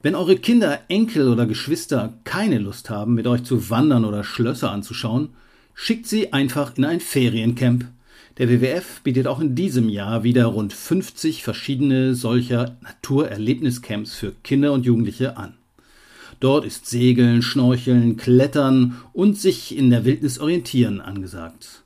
Wenn 0.00 0.14
eure 0.14 0.36
Kinder, 0.36 0.78
Enkel 0.86 1.32
oder 1.32 1.46
Geschwister 1.46 2.12
keine 2.22 2.58
Lust 2.58 2.88
haben, 2.88 3.14
mit 3.14 3.26
euch 3.26 3.42
zu 3.42 3.68
wandern 3.68 4.04
oder 4.04 4.22
Schlösser 4.22 4.70
anzuschauen, 4.70 5.30
schickt 5.74 6.06
sie 6.06 6.32
einfach 6.32 6.76
in 6.76 6.84
ein 6.84 7.00
Feriencamp. 7.00 7.86
Der 8.38 8.50
WWF 8.50 9.00
bietet 9.00 9.26
auch 9.26 9.40
in 9.40 9.54
diesem 9.54 9.88
Jahr 9.88 10.22
wieder 10.22 10.44
rund 10.44 10.74
50 10.74 11.42
verschiedene 11.42 12.14
solcher 12.14 12.76
Naturerlebniscamps 12.82 14.14
für 14.14 14.32
Kinder 14.44 14.74
und 14.74 14.84
Jugendliche 14.84 15.38
an. 15.38 15.54
Dort 16.38 16.66
ist 16.66 16.86
Segeln, 16.86 17.40
Schnorcheln, 17.40 18.18
Klettern 18.18 18.96
und 19.14 19.38
sich 19.38 19.74
in 19.74 19.88
der 19.88 20.04
Wildnis 20.04 20.38
orientieren 20.38 21.00
angesagt. 21.00 21.82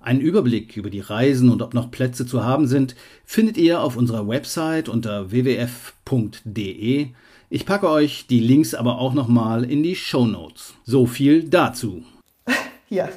Einen 0.00 0.20
Überblick 0.20 0.76
über 0.76 0.88
die 0.88 1.00
Reisen 1.00 1.50
und 1.50 1.62
ob 1.62 1.74
noch 1.74 1.90
Plätze 1.90 2.24
zu 2.24 2.44
haben 2.44 2.68
sind, 2.68 2.94
findet 3.24 3.56
ihr 3.56 3.82
auf 3.82 3.96
unserer 3.96 4.28
Website 4.28 4.88
unter 4.88 5.32
wwf.de. 5.32 7.08
Ich 7.50 7.66
packe 7.66 7.90
euch 7.90 8.28
die 8.28 8.38
Links 8.38 8.74
aber 8.74 8.98
auch 8.98 9.14
nochmal 9.14 9.64
in 9.64 9.82
die 9.82 9.96
Show 9.96 10.26
Notes. 10.26 10.74
So 10.84 11.06
viel 11.06 11.42
dazu. 11.44 12.04
Ja, 12.90 13.10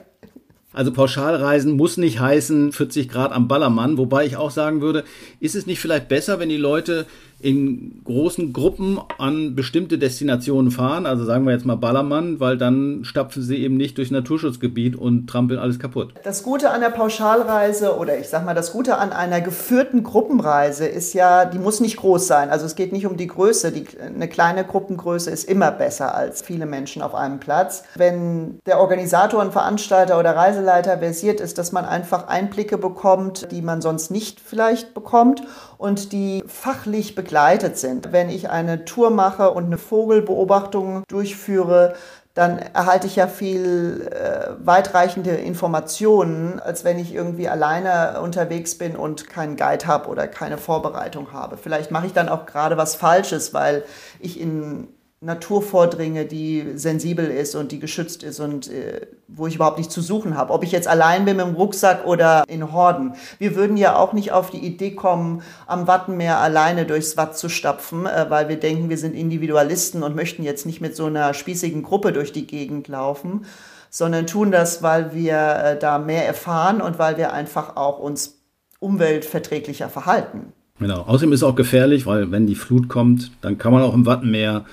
also 0.73 0.91
Pauschalreisen 0.91 1.73
muss 1.73 1.97
nicht 1.97 2.19
heißen 2.19 2.71
40 2.71 3.09
Grad 3.09 3.33
am 3.33 3.47
Ballermann, 3.47 3.97
wobei 3.97 4.25
ich 4.25 4.37
auch 4.37 4.51
sagen 4.51 4.81
würde, 4.81 5.03
ist 5.39 5.55
es 5.55 5.65
nicht 5.65 5.79
vielleicht 5.79 6.07
besser, 6.07 6.39
wenn 6.39 6.49
die 6.49 6.57
Leute 6.57 7.05
in 7.43 8.01
großen 8.03 8.53
Gruppen 8.53 8.99
an 9.17 9.55
bestimmte 9.55 9.97
Destinationen 9.97 10.71
fahren, 10.71 11.05
also 11.05 11.25
sagen 11.25 11.45
wir 11.45 11.53
jetzt 11.53 11.65
mal 11.65 11.75
Ballermann, 11.75 12.39
weil 12.39 12.57
dann 12.57 13.03
stapfen 13.03 13.41
sie 13.41 13.57
eben 13.57 13.77
nicht 13.77 13.97
durch 13.97 14.11
Naturschutzgebiet 14.11 14.95
und 14.95 15.27
trampeln 15.27 15.59
alles 15.59 15.79
kaputt. 15.79 16.13
Das 16.23 16.43
Gute 16.43 16.69
an 16.71 16.81
der 16.81 16.89
Pauschalreise 16.89 17.97
oder 17.97 18.19
ich 18.19 18.29
sag 18.29 18.45
mal, 18.45 18.53
das 18.53 18.71
Gute 18.71 18.97
an 18.97 19.11
einer 19.11 19.41
geführten 19.41 20.03
Gruppenreise 20.03 20.85
ist 20.85 21.13
ja, 21.13 21.45
die 21.45 21.59
muss 21.59 21.79
nicht 21.79 21.97
groß 21.97 22.27
sein. 22.27 22.49
Also 22.49 22.65
es 22.65 22.75
geht 22.75 22.91
nicht 22.91 23.05
um 23.05 23.17
die 23.17 23.27
Größe. 23.27 23.71
Die, 23.71 23.85
eine 23.99 24.27
kleine 24.27 24.63
Gruppengröße 24.63 25.31
ist 25.31 25.45
immer 25.45 25.71
besser 25.71 26.15
als 26.15 26.41
viele 26.41 26.65
Menschen 26.65 27.01
auf 27.01 27.15
einem 27.15 27.39
Platz. 27.39 27.83
Wenn 27.95 28.59
der 28.65 28.79
Organisator, 28.79 29.41
ein 29.41 29.51
Veranstalter 29.51 30.19
oder 30.19 30.35
Reiseleiter 30.35 30.99
versiert 30.99 31.39
ist, 31.39 31.57
dass 31.57 31.71
man 31.71 31.85
einfach 31.85 32.27
Einblicke 32.27 32.77
bekommt, 32.77 33.51
die 33.51 33.61
man 33.61 33.81
sonst 33.81 34.11
nicht 34.11 34.39
vielleicht 34.39 34.93
bekommt 34.93 35.43
und 35.81 36.11
die 36.11 36.43
fachlich 36.45 37.15
begleitet 37.15 37.75
sind. 37.75 38.11
Wenn 38.11 38.29
ich 38.29 38.51
eine 38.51 38.85
Tour 38.85 39.09
mache 39.09 39.49
und 39.49 39.65
eine 39.65 39.79
Vogelbeobachtung 39.79 41.03
durchführe, 41.07 41.95
dann 42.35 42.59
erhalte 42.59 43.07
ich 43.07 43.15
ja 43.15 43.27
viel 43.27 44.07
äh, 44.11 44.51
weitreichende 44.63 45.31
Informationen, 45.31 46.59
als 46.59 46.85
wenn 46.85 46.99
ich 46.99 47.15
irgendwie 47.15 47.49
alleine 47.49 48.21
unterwegs 48.21 48.77
bin 48.77 48.95
und 48.95 49.27
keinen 49.27 49.57
Guide 49.57 49.87
habe 49.87 50.07
oder 50.07 50.27
keine 50.27 50.59
Vorbereitung 50.59 51.33
habe. 51.33 51.57
Vielleicht 51.57 51.89
mache 51.89 52.05
ich 52.05 52.13
dann 52.13 52.29
auch 52.29 52.45
gerade 52.45 52.77
was 52.77 52.95
Falsches, 52.95 53.55
weil 53.55 53.83
ich 54.19 54.39
in 54.39 54.87
Natur 55.23 55.61
vordringe, 55.61 56.25
die 56.25 56.65
sensibel 56.73 57.27
ist 57.27 57.53
und 57.53 57.71
die 57.71 57.77
geschützt 57.77 58.23
ist 58.23 58.39
und 58.39 58.71
äh, 58.71 59.05
wo 59.27 59.45
ich 59.45 59.53
überhaupt 59.53 59.77
nichts 59.77 59.93
zu 59.93 60.01
suchen 60.01 60.35
habe. 60.35 60.51
Ob 60.51 60.63
ich 60.63 60.71
jetzt 60.71 60.87
allein 60.87 61.25
bin 61.25 61.37
mit 61.37 61.45
dem 61.45 61.53
Rucksack 61.53 62.07
oder 62.07 62.43
in 62.47 62.71
Horden. 62.73 63.13
Wir 63.37 63.55
würden 63.55 63.77
ja 63.77 63.95
auch 63.97 64.13
nicht 64.13 64.31
auf 64.31 64.49
die 64.49 64.65
Idee 64.65 64.95
kommen, 64.95 65.43
am 65.67 65.85
Wattenmeer 65.85 66.39
alleine 66.39 66.87
durchs 66.87 67.17
Watt 67.17 67.37
zu 67.37 67.49
stapfen, 67.49 68.07
äh, 68.07 68.25
weil 68.29 68.49
wir 68.49 68.55
denken, 68.55 68.89
wir 68.89 68.97
sind 68.97 69.13
Individualisten 69.13 70.01
und 70.01 70.15
möchten 70.15 70.41
jetzt 70.41 70.65
nicht 70.65 70.81
mit 70.81 70.95
so 70.95 71.05
einer 71.05 71.35
spießigen 71.35 71.83
Gruppe 71.83 72.13
durch 72.13 72.31
die 72.31 72.47
Gegend 72.47 72.87
laufen, 72.87 73.45
sondern 73.91 74.25
tun 74.25 74.49
das, 74.49 74.81
weil 74.81 75.13
wir 75.13 75.37
äh, 75.37 75.77
da 75.77 75.99
mehr 75.99 76.25
erfahren 76.25 76.81
und 76.81 76.97
weil 76.97 77.17
wir 77.17 77.31
einfach 77.31 77.75
auch 77.75 77.99
uns 77.99 78.39
umweltverträglicher 78.79 79.87
verhalten. 79.87 80.51
Genau. 80.79 81.01
Außerdem 81.01 81.33
ist 81.33 81.41
es 81.41 81.43
auch 81.43 81.55
gefährlich, 81.55 82.07
weil 82.07 82.31
wenn 82.31 82.47
die 82.47 82.55
Flut 82.55 82.89
kommt, 82.89 83.29
dann 83.41 83.59
kann 83.59 83.71
man 83.71 83.83
auch 83.83 83.93
im 83.93 84.07
Wattenmeer 84.07 84.65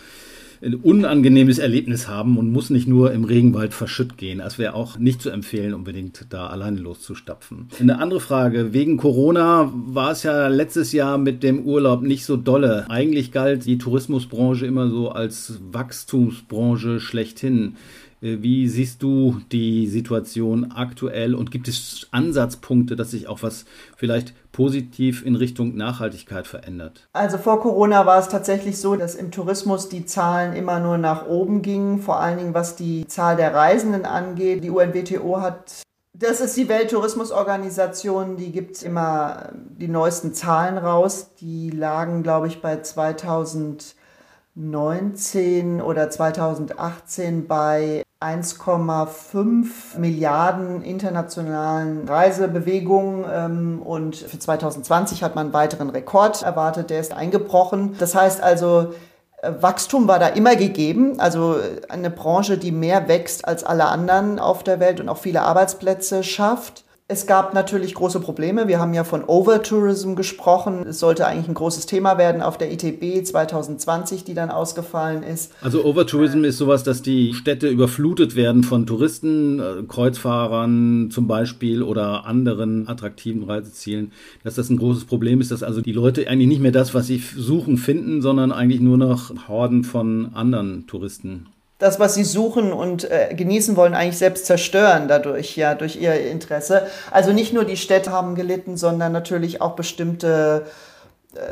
ein 0.62 0.74
unangenehmes 0.74 1.58
Erlebnis 1.58 2.08
haben 2.08 2.38
und 2.38 2.52
muss 2.52 2.70
nicht 2.70 2.88
nur 2.88 3.12
im 3.12 3.24
Regenwald 3.24 3.74
verschütt 3.74 4.16
gehen. 4.16 4.38
Das 4.38 4.58
wäre 4.58 4.74
auch 4.74 4.98
nicht 4.98 5.22
zu 5.22 5.30
empfehlen, 5.30 5.74
unbedingt 5.74 6.26
da 6.30 6.48
alleine 6.48 6.80
loszustapfen. 6.80 7.68
Eine 7.80 7.98
andere 7.98 8.20
Frage. 8.20 8.72
Wegen 8.72 8.96
Corona 8.96 9.72
war 9.72 10.12
es 10.12 10.22
ja 10.22 10.48
letztes 10.48 10.92
Jahr 10.92 11.18
mit 11.18 11.42
dem 11.42 11.64
Urlaub 11.64 12.02
nicht 12.02 12.24
so 12.24 12.36
dolle. 12.36 12.86
Eigentlich 12.88 13.32
galt 13.32 13.66
die 13.66 13.78
Tourismusbranche 13.78 14.66
immer 14.66 14.88
so 14.90 15.10
als 15.10 15.60
Wachstumsbranche 15.72 17.00
schlechthin. 17.00 17.76
Äh, 18.20 18.38
wie 18.40 18.68
siehst 18.68 19.02
du 19.02 19.40
die 19.52 19.86
Situation 19.86 20.72
aktuell 20.72 21.34
und 21.34 21.50
gibt 21.50 21.68
es 21.68 22.08
Ansatzpunkte, 22.10 22.96
dass 22.96 23.12
sich 23.12 23.28
auch 23.28 23.42
was 23.42 23.64
vielleicht 23.96 24.34
positiv 24.52 25.24
in 25.24 25.36
Richtung 25.36 25.76
Nachhaltigkeit 25.76 26.46
verändert? 26.46 27.08
Also 27.12 27.38
vor 27.38 27.60
Corona 27.60 28.06
war 28.06 28.18
es 28.18 28.28
tatsächlich 28.28 28.78
so, 28.78 28.96
dass 28.96 29.14
im 29.14 29.30
Tourismus 29.30 29.88
die 29.88 30.04
Zahlen 30.04 30.54
immer 30.54 30.80
nur 30.80 30.98
nach 30.98 31.26
oben 31.26 31.62
gingen, 31.62 32.00
vor 32.00 32.20
allen 32.20 32.38
Dingen 32.38 32.54
was 32.54 32.76
die 32.76 33.06
Zahl 33.06 33.36
der 33.36 33.54
Reisenden 33.54 34.04
angeht. 34.04 34.64
Die 34.64 34.70
UNWTO 34.70 35.40
hat 35.40 35.82
das 36.20 36.40
ist 36.40 36.56
die 36.56 36.68
Welttourismusorganisation, 36.68 38.36
die 38.36 38.50
gibt 38.50 38.82
immer 38.82 39.50
die 39.52 39.86
neuesten 39.86 40.34
Zahlen 40.34 40.76
raus. 40.76 41.30
Die 41.40 41.70
lagen, 41.70 42.24
glaube 42.24 42.48
ich, 42.48 42.60
bei 42.60 42.80
2019 42.80 45.80
oder 45.80 46.10
2018 46.10 47.46
bei 47.46 48.02
1,5 48.20 49.96
Milliarden 49.96 50.82
internationalen 50.82 52.08
Reisebewegungen 52.08 53.24
ähm, 53.32 53.82
und 53.82 54.16
für 54.16 54.38
2020 54.38 55.22
hat 55.22 55.36
man 55.36 55.46
einen 55.46 55.52
weiteren 55.52 55.88
Rekord 55.88 56.42
erwartet, 56.42 56.90
der 56.90 56.98
ist 56.98 57.12
eingebrochen. 57.12 57.94
Das 58.00 58.16
heißt 58.16 58.42
also, 58.42 58.92
äh, 59.40 59.52
Wachstum 59.60 60.08
war 60.08 60.18
da 60.18 60.26
immer 60.26 60.56
gegeben, 60.56 61.20
also 61.20 61.58
äh, 61.58 61.80
eine 61.88 62.10
Branche, 62.10 62.58
die 62.58 62.72
mehr 62.72 63.06
wächst 63.06 63.46
als 63.46 63.62
alle 63.62 63.84
anderen 63.84 64.40
auf 64.40 64.64
der 64.64 64.80
Welt 64.80 64.98
und 64.98 65.08
auch 65.08 65.18
viele 65.18 65.42
Arbeitsplätze 65.42 66.24
schafft. 66.24 66.84
Es 67.10 67.26
gab 67.26 67.54
natürlich 67.54 67.94
große 67.94 68.20
Probleme. 68.20 68.68
Wir 68.68 68.80
haben 68.80 68.92
ja 68.92 69.02
von 69.02 69.24
Overtourism 69.24 70.14
gesprochen. 70.14 70.84
Es 70.86 70.98
sollte 70.98 71.26
eigentlich 71.26 71.48
ein 71.48 71.54
großes 71.54 71.86
Thema 71.86 72.18
werden 72.18 72.42
auf 72.42 72.58
der 72.58 72.70
ITB 72.70 73.24
2020, 73.24 74.24
die 74.24 74.34
dann 74.34 74.50
ausgefallen 74.50 75.22
ist. 75.22 75.54
Also 75.62 75.86
Overtourism 75.86 76.44
ist 76.44 76.58
sowas, 76.58 76.82
dass 76.82 77.00
die 77.00 77.32
Städte 77.32 77.68
überflutet 77.68 78.36
werden 78.36 78.62
von 78.62 78.84
Touristen, 78.84 79.58
äh, 79.58 79.84
Kreuzfahrern 79.88 81.08
zum 81.10 81.26
Beispiel 81.26 81.82
oder 81.82 82.26
anderen 82.26 82.86
attraktiven 82.86 83.44
Reisezielen. 83.44 84.12
Dass 84.44 84.56
das 84.56 84.68
ein 84.68 84.76
großes 84.76 85.06
Problem 85.06 85.40
ist, 85.40 85.50
dass 85.50 85.62
also 85.62 85.80
die 85.80 85.92
Leute 85.92 86.28
eigentlich 86.28 86.48
nicht 86.48 86.60
mehr 86.60 86.72
das, 86.72 86.92
was 86.92 87.06
sie 87.06 87.22
suchen, 87.34 87.78
finden, 87.78 88.20
sondern 88.20 88.52
eigentlich 88.52 88.82
nur 88.82 88.98
noch 88.98 89.48
Horden 89.48 89.82
von 89.82 90.34
anderen 90.34 90.86
Touristen 90.86 91.46
das, 91.78 92.00
was 92.00 92.14
sie 92.14 92.24
suchen 92.24 92.72
und 92.72 93.08
äh, 93.08 93.34
genießen 93.34 93.76
wollen, 93.76 93.94
eigentlich 93.94 94.18
selbst 94.18 94.46
zerstören 94.46 95.06
dadurch, 95.06 95.56
ja, 95.56 95.74
durch 95.74 95.96
ihr 95.96 96.28
Interesse. 96.28 96.86
Also 97.10 97.32
nicht 97.32 97.52
nur 97.52 97.64
die 97.64 97.76
Städte 97.76 98.10
haben 98.10 98.34
gelitten, 98.34 98.76
sondern 98.76 99.12
natürlich 99.12 99.60
auch 99.60 99.76
bestimmte 99.76 100.66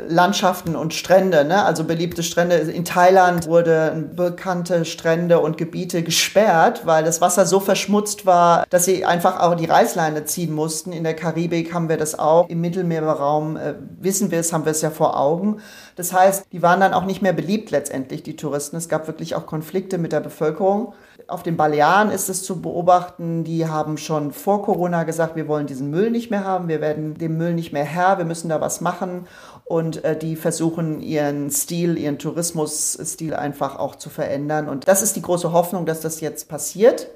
Landschaften 0.07 0.75
und 0.75 0.95
Strände, 0.95 1.45
ne? 1.45 1.63
also 1.63 1.83
beliebte 1.83 2.23
Strände. 2.23 2.55
In 2.55 2.83
Thailand 2.83 3.45
wurden 3.45 4.15
bekannte 4.15 4.85
Strände 4.85 5.39
und 5.39 5.57
Gebiete 5.57 6.01
gesperrt, 6.01 6.85
weil 6.85 7.03
das 7.03 7.21
Wasser 7.21 7.45
so 7.45 7.59
verschmutzt 7.59 8.25
war, 8.25 8.65
dass 8.71 8.85
sie 8.85 9.05
einfach 9.05 9.39
auch 9.39 9.53
die 9.53 9.65
Reißleine 9.65 10.25
ziehen 10.25 10.51
mussten. 10.51 10.91
In 10.91 11.03
der 11.03 11.15
Karibik 11.15 11.75
haben 11.75 11.89
wir 11.89 11.97
das 11.97 12.17
auch. 12.17 12.49
Im 12.49 12.59
Mittelmeerraum 12.59 13.55
äh, 13.55 13.75
wissen 13.99 14.31
wir 14.31 14.39
es, 14.39 14.51
haben 14.51 14.65
wir 14.65 14.71
es 14.71 14.81
ja 14.81 14.89
vor 14.89 15.19
Augen. 15.19 15.57
Das 15.95 16.11
heißt, 16.11 16.47
die 16.51 16.63
waren 16.63 16.79
dann 16.79 16.95
auch 16.95 17.05
nicht 17.05 17.21
mehr 17.21 17.33
beliebt 17.33 17.69
letztendlich, 17.69 18.23
die 18.23 18.35
Touristen. 18.35 18.77
Es 18.77 18.89
gab 18.89 19.07
wirklich 19.07 19.35
auch 19.35 19.45
Konflikte 19.45 19.99
mit 19.99 20.11
der 20.11 20.21
Bevölkerung. 20.21 20.93
Auf 21.27 21.43
den 21.43 21.57
Balearen 21.57 22.09
ist 22.09 22.29
es 22.29 22.43
zu 22.43 22.61
beobachten, 22.61 23.43
die 23.43 23.67
haben 23.67 23.97
schon 23.97 24.31
vor 24.31 24.63
Corona 24.63 25.03
gesagt, 25.03 25.35
wir 25.35 25.49
wollen 25.49 25.67
diesen 25.67 25.89
Müll 25.89 26.09
nicht 26.09 26.31
mehr 26.31 26.45
haben, 26.45 26.69
wir 26.69 26.79
werden 26.79 27.15
dem 27.15 27.37
Müll 27.37 27.53
nicht 27.53 27.73
mehr 27.73 27.83
Herr, 27.83 28.17
wir 28.17 28.23
müssen 28.23 28.47
da 28.47 28.61
was 28.61 28.79
machen 28.79 29.27
und 29.65 30.05
äh, 30.05 30.17
die 30.17 30.37
versuchen 30.37 31.01
ihren 31.01 31.51
Stil, 31.51 31.97
ihren 31.97 32.17
Tourismusstil 32.17 33.33
einfach 33.33 33.77
auch 33.77 33.97
zu 33.97 34.09
verändern. 34.09 34.69
Und 34.69 34.87
das 34.87 35.01
ist 35.01 35.17
die 35.17 35.21
große 35.21 35.51
Hoffnung, 35.51 35.85
dass 35.85 35.99
das 35.99 36.21
jetzt 36.21 36.47
passiert. 36.47 37.09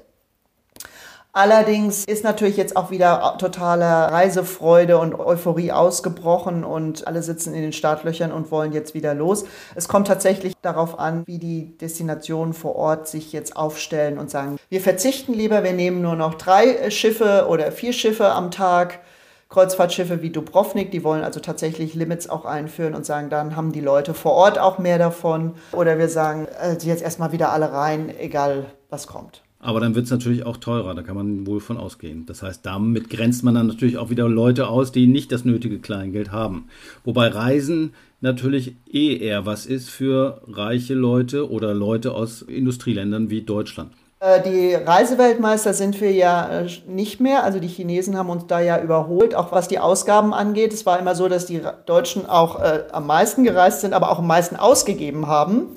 Allerdings 1.34 2.04
ist 2.04 2.24
natürlich 2.24 2.58
jetzt 2.58 2.76
auch 2.76 2.90
wieder 2.90 3.36
totale 3.38 3.84
Reisefreude 3.84 4.98
und 4.98 5.18
Euphorie 5.18 5.72
ausgebrochen 5.72 6.62
und 6.62 7.06
alle 7.06 7.22
sitzen 7.22 7.54
in 7.54 7.62
den 7.62 7.72
Startlöchern 7.72 8.32
und 8.32 8.50
wollen 8.50 8.72
jetzt 8.72 8.92
wieder 8.92 9.14
los. 9.14 9.46
Es 9.74 9.88
kommt 9.88 10.08
tatsächlich 10.08 10.52
darauf 10.60 10.98
an, 10.98 11.22
wie 11.26 11.38
die 11.38 11.78
Destinationen 11.78 12.52
vor 12.52 12.76
Ort 12.76 13.08
sich 13.08 13.32
jetzt 13.32 13.56
aufstellen 13.56 14.18
und 14.18 14.30
sagen, 14.30 14.58
wir 14.68 14.82
verzichten 14.82 15.32
lieber, 15.32 15.64
wir 15.64 15.72
nehmen 15.72 16.02
nur 16.02 16.16
noch 16.16 16.34
drei 16.34 16.90
Schiffe 16.90 17.46
oder 17.48 17.72
vier 17.72 17.94
Schiffe 17.94 18.30
am 18.30 18.50
Tag 18.50 19.00
Kreuzfahrtschiffe 19.48 20.22
wie 20.22 20.30
Dubrovnik, 20.30 20.90
die 20.90 21.04
wollen 21.04 21.24
also 21.24 21.38
tatsächlich 21.38 21.94
Limits 21.94 22.28
auch 22.28 22.46
einführen 22.46 22.94
und 22.94 23.04
sagen, 23.04 23.28
dann 23.28 23.54
haben 23.54 23.72
die 23.72 23.80
Leute 23.80 24.14
vor 24.14 24.32
Ort 24.32 24.58
auch 24.58 24.78
mehr 24.78 24.98
davon. 24.98 25.54
Oder 25.72 25.98
wir 25.98 26.08
sagen, 26.08 26.46
äh, 26.60 26.72
jetzt 26.80 27.02
erstmal 27.02 27.32
wieder 27.32 27.52
alle 27.52 27.70
rein, 27.70 28.12
egal 28.18 28.66
was 28.88 29.06
kommt. 29.06 29.41
Aber 29.62 29.78
dann 29.78 29.94
wird 29.94 30.06
es 30.06 30.10
natürlich 30.10 30.44
auch 30.44 30.56
teurer, 30.56 30.92
da 30.92 31.02
kann 31.02 31.14
man 31.14 31.46
wohl 31.46 31.60
von 31.60 31.76
ausgehen. 31.76 32.26
Das 32.26 32.42
heißt, 32.42 32.66
damit 32.66 33.08
grenzt 33.08 33.44
man 33.44 33.54
dann 33.54 33.68
natürlich 33.68 33.96
auch 33.96 34.10
wieder 34.10 34.28
Leute 34.28 34.66
aus, 34.66 34.90
die 34.90 35.06
nicht 35.06 35.30
das 35.30 35.44
nötige 35.44 35.78
Kleingeld 35.78 36.32
haben. 36.32 36.66
Wobei 37.04 37.28
Reisen 37.28 37.94
natürlich 38.20 38.74
eh 38.92 39.16
eher 39.16 39.46
was 39.46 39.64
ist 39.64 39.88
für 39.88 40.42
reiche 40.48 40.94
Leute 40.94 41.48
oder 41.48 41.74
Leute 41.74 42.12
aus 42.12 42.42
Industrieländern 42.42 43.30
wie 43.30 43.42
Deutschland. 43.42 43.92
Äh, 44.18 44.42
die 44.42 44.74
Reiseweltmeister 44.74 45.74
sind 45.74 46.00
wir 46.00 46.10
ja 46.10 46.62
äh, 46.62 46.68
nicht 46.88 47.20
mehr. 47.20 47.44
Also 47.44 47.60
die 47.60 47.68
Chinesen 47.68 48.16
haben 48.16 48.30
uns 48.30 48.48
da 48.48 48.58
ja 48.58 48.80
überholt, 48.80 49.36
auch 49.36 49.52
was 49.52 49.68
die 49.68 49.78
Ausgaben 49.78 50.34
angeht. 50.34 50.72
Es 50.72 50.86
war 50.86 50.98
immer 50.98 51.14
so, 51.14 51.28
dass 51.28 51.46
die 51.46 51.60
Deutschen 51.86 52.26
auch 52.26 52.60
äh, 52.60 52.84
am 52.90 53.06
meisten 53.06 53.44
gereist 53.44 53.80
sind, 53.80 53.94
aber 53.94 54.10
auch 54.10 54.18
am 54.18 54.26
meisten 54.26 54.56
ausgegeben 54.56 55.28
haben. 55.28 55.76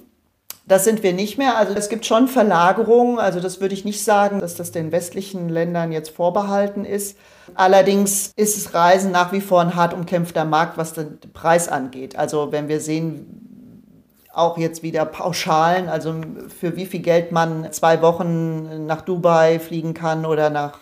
Das 0.68 0.84
sind 0.84 1.04
wir 1.04 1.14
nicht 1.14 1.38
mehr. 1.38 1.58
Also 1.58 1.74
es 1.76 1.90
gibt 1.90 2.06
schon 2.06 2.28
Verlagerungen. 2.28 3.20
Also 3.20 3.40
das 3.40 3.62
würde 3.62 3.76
ich 3.76 3.86
nicht 3.86 4.04
sagen, 4.04 4.40
dass 4.40 4.56
das 4.56 4.72
den 4.72 4.92
westlichen 4.92 5.48
Ländern 5.48 5.92
jetzt 5.92 6.10
vorbehalten 6.10 6.86
ist. 6.86 7.18
Allerdings 7.54 8.32
ist 8.36 8.58
das 8.58 8.74
Reisen 8.74 9.12
nach 9.12 9.32
wie 9.32 9.42
vor 9.42 9.62
ein 9.62 9.76
hart 9.76 9.94
umkämpfter 9.94 10.46
Markt, 10.46 10.78
was 10.78 10.94
den 10.94 11.20
Preis 11.34 11.68
angeht. 11.70 12.18
Also 12.18 12.52
wenn 12.52 12.68
wir 12.68 12.80
sehen, 12.80 13.46
auch 14.34 14.58
jetzt 14.58 14.84
wieder 14.84 15.06
Pauschalen, 15.06 15.88
also 15.88 16.16
für 16.60 16.76
wie 16.76 16.86
viel 16.86 17.02
Geld 17.02 17.32
man 17.32 17.72
zwei 17.72 18.02
Wochen 18.02 18.86
nach 18.86 19.02
Dubai 19.02 19.60
fliegen 19.60 19.94
kann 19.94 20.26
oder 20.26 20.50
nach 20.50 20.80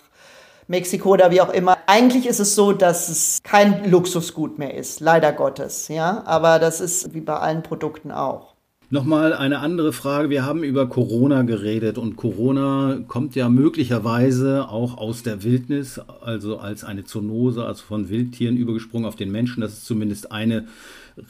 Mexiko 0.67 1.09
oder 1.09 1.29
wie 1.29 1.41
auch 1.41 1.53
immer. 1.53 1.77
Eigentlich 1.85 2.25
ist 2.25 2.39
es 2.39 2.55
so, 2.55 2.71
dass 2.71 3.09
es 3.09 3.39
kein 3.43 3.89
Luxusgut 3.89 4.57
mehr 4.57 4.73
ist, 4.73 5.01
leider 5.01 5.31
Gottes, 5.33 5.87
ja, 5.87 6.23
aber 6.25 6.57
das 6.57 6.81
ist 6.81 7.13
wie 7.13 7.21
bei 7.21 7.35
allen 7.35 7.61
Produkten 7.61 8.11
auch. 8.11 8.52
Nochmal 8.93 9.33
eine 9.33 9.57
andere 9.57 9.91
Frage. 9.91 10.29
Wir 10.29 10.45
haben 10.45 10.63
über 10.63 10.87
Corona 10.87 11.41
geredet 11.41 11.97
und 11.97 12.15
Corona 12.15 12.99
kommt 13.07 13.33
ja 13.33 13.49
möglicherweise 13.49 14.69
auch 14.69 14.99
aus 14.99 15.23
der 15.23 15.41
Wildnis, 15.41 15.97
also 16.21 16.59
als 16.59 16.83
eine 16.83 17.03
Zoonose, 17.03 17.65
also 17.65 17.83
von 17.83 18.09
Wildtieren 18.09 18.55
übergesprungen 18.55 19.07
auf 19.07 19.15
den 19.15 19.31
Menschen. 19.31 19.61
Das 19.61 19.73
ist 19.73 19.87
zumindest 19.87 20.31
eine 20.31 20.67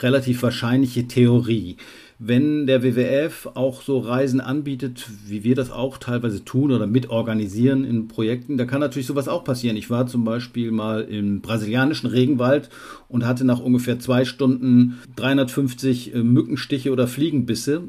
relativ 0.00 0.42
wahrscheinliche 0.42 1.08
Theorie 1.08 1.78
wenn 2.18 2.66
der 2.66 2.82
WWF 2.82 3.48
auch 3.54 3.82
so 3.82 3.98
Reisen 3.98 4.40
anbietet, 4.40 5.06
wie 5.26 5.42
wir 5.42 5.54
das 5.54 5.70
auch 5.70 5.98
teilweise 5.98 6.44
tun 6.44 6.70
oder 6.70 6.86
mitorganisieren 6.86 7.84
in 7.84 8.08
Projekten, 8.08 8.56
da 8.56 8.64
kann 8.64 8.80
natürlich 8.80 9.06
sowas 9.06 9.28
auch 9.28 9.44
passieren. 9.44 9.76
Ich 9.76 9.90
war 9.90 10.06
zum 10.06 10.24
Beispiel 10.24 10.70
mal 10.70 11.02
im 11.02 11.40
brasilianischen 11.40 12.08
Regenwald 12.08 12.70
und 13.08 13.26
hatte 13.26 13.44
nach 13.44 13.60
ungefähr 13.60 13.98
zwei 13.98 14.24
Stunden 14.24 14.98
350 15.16 16.14
äh, 16.14 16.22
Mückenstiche 16.22 16.92
oder 16.92 17.08
Fliegenbisse, 17.08 17.82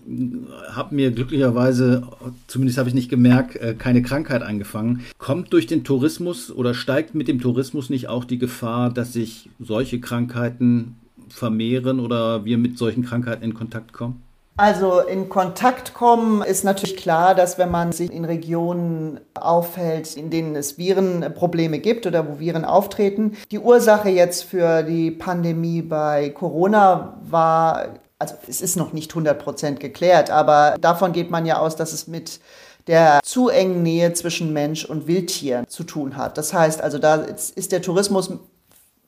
habe 0.72 0.96
mir 0.96 1.12
glücklicherweise, 1.12 2.04
zumindest 2.48 2.78
habe 2.80 2.90
ich 2.90 2.96
nicht 2.96 3.10
gemerkt, 3.10 3.56
äh, 3.58 3.76
keine 3.78 4.02
Krankheit 4.02 4.42
angefangen. 4.42 5.02
Kommt 5.18 5.54
durch 5.54 5.68
den 5.68 5.84
Tourismus 5.84 6.52
oder 6.52 6.74
steigt 6.74 7.14
mit 7.16 7.28
dem 7.28 7.40
Tourismus 7.40 7.90
nicht 7.90 8.08
auch 8.08 8.26
die 8.26 8.40
Gefahr, 8.40 8.92
dass 8.92 9.14
sich 9.14 9.50
solche 9.60 10.00
Krankheiten 10.00 10.96
vermehren 11.30 12.00
oder 12.00 12.46
wir 12.46 12.58
mit 12.58 12.78
solchen 12.78 13.06
Krankheiten 13.06 13.44
in 13.44 13.54
Kontakt 13.54 13.94
kommen? 13.94 14.22
Also 14.58 15.02
in 15.02 15.28
Kontakt 15.28 15.94
kommen 15.94 16.42
ist 16.42 16.64
natürlich 16.64 16.96
klar, 16.96 17.36
dass 17.36 17.58
wenn 17.58 17.70
man 17.70 17.92
sich 17.92 18.10
in 18.10 18.24
Regionen 18.24 19.20
aufhält, 19.34 20.16
in 20.16 20.30
denen 20.30 20.56
es 20.56 20.78
Virenprobleme 20.78 21.80
gibt 21.80 22.08
oder 22.08 22.26
wo 22.26 22.40
Viren 22.40 22.64
auftreten, 22.64 23.36
die 23.52 23.60
Ursache 23.60 24.08
jetzt 24.08 24.44
für 24.46 24.84
die 24.84 25.12
Pandemie 25.12 25.82
bei 25.82 26.30
Corona 26.30 27.20
war, 27.30 28.00
also 28.18 28.36
es 28.48 28.62
ist 28.62 28.78
noch 28.78 28.94
nicht 28.94 29.12
100 29.12 29.38
Prozent 29.38 29.82
geklärt, 29.82 30.32
aber 30.32 30.78
davon 30.80 31.12
geht 31.12 31.30
man 31.32 31.46
ja 31.46 31.60
aus, 31.60 31.76
dass 31.76 31.92
es 31.92 32.08
mit 32.08 32.40
der 32.88 33.20
zu 33.24 33.50
engen 33.50 33.84
Nähe 33.84 34.14
zwischen 34.14 34.54
Mensch 34.54 34.86
und 34.86 35.06
Wildtier 35.06 35.66
zu 35.68 35.84
tun 35.84 36.16
hat. 36.16 36.38
Das 36.38 36.54
heißt 36.54 36.82
also, 36.82 36.98
da 36.98 37.16
ist 37.16 37.72
der 37.74 37.82
Tourismus 37.82 38.32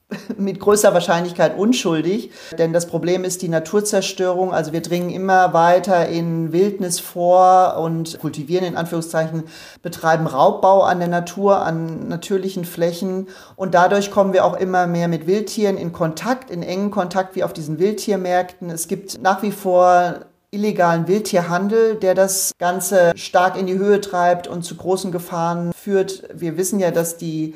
mit 0.38 0.60
größter 0.60 0.94
Wahrscheinlichkeit 0.94 1.58
unschuldig, 1.58 2.32
denn 2.58 2.72
das 2.72 2.88
Problem 2.88 3.26
ist 3.26 3.42
die 3.42 3.50
Naturzerstörung. 3.50 4.54
Also 4.54 4.72
wir 4.72 4.82
dringen 4.82 5.10
immer 5.10 5.54
weiter 5.54 6.08
in 6.08 6.54
Wildnis 6.54 7.00
vor 7.00 7.78
und 7.78 8.18
kultivieren 8.20 8.66
in 8.66 8.78
Anführungszeichen, 8.78 9.44
betreiben 9.82 10.28
Raubbau 10.28 10.84
an 10.84 11.00
der 11.00 11.10
Natur, 11.10 11.62
an 11.62 12.08
natürlichen 12.08 12.64
Flächen 12.64 13.28
und 13.58 13.74
dadurch 13.74 14.10
kommen 14.10 14.32
wir 14.32 14.46
auch 14.46 14.58
immer 14.58 14.88
mehr 14.88 15.10
mit 15.10 15.28
Wildtieren 15.28 15.78
in 15.78 15.92
Kontakt, 15.92 16.52
in 16.52 16.64
engen 16.64 16.92
Kontakt 16.92 17.36
wie 17.36 17.44
auf 17.44 17.52
diesen 17.52 17.78
Wildtiermärkten. 17.78 18.70
Es 18.70 18.88
gibt 18.88 19.22
nach 19.22 19.42
wie 19.44 19.52
vor 19.52 20.22
illegalen 20.52 21.10
Wildtierhandel, 21.10 21.96
der 21.96 22.16
das 22.16 22.54
Ganze 22.58 23.12
stark 23.18 23.58
in 23.60 23.68
die 23.68 23.78
Höhe 23.78 24.00
treibt 24.00 24.48
und 24.48 24.64
zu 24.64 24.76
großen 24.76 25.12
Gefahren 25.12 25.74
führt. 25.74 26.24
Wir 26.34 26.56
wissen 26.56 26.80
ja, 26.80 26.92
dass 26.92 27.18
die 27.18 27.56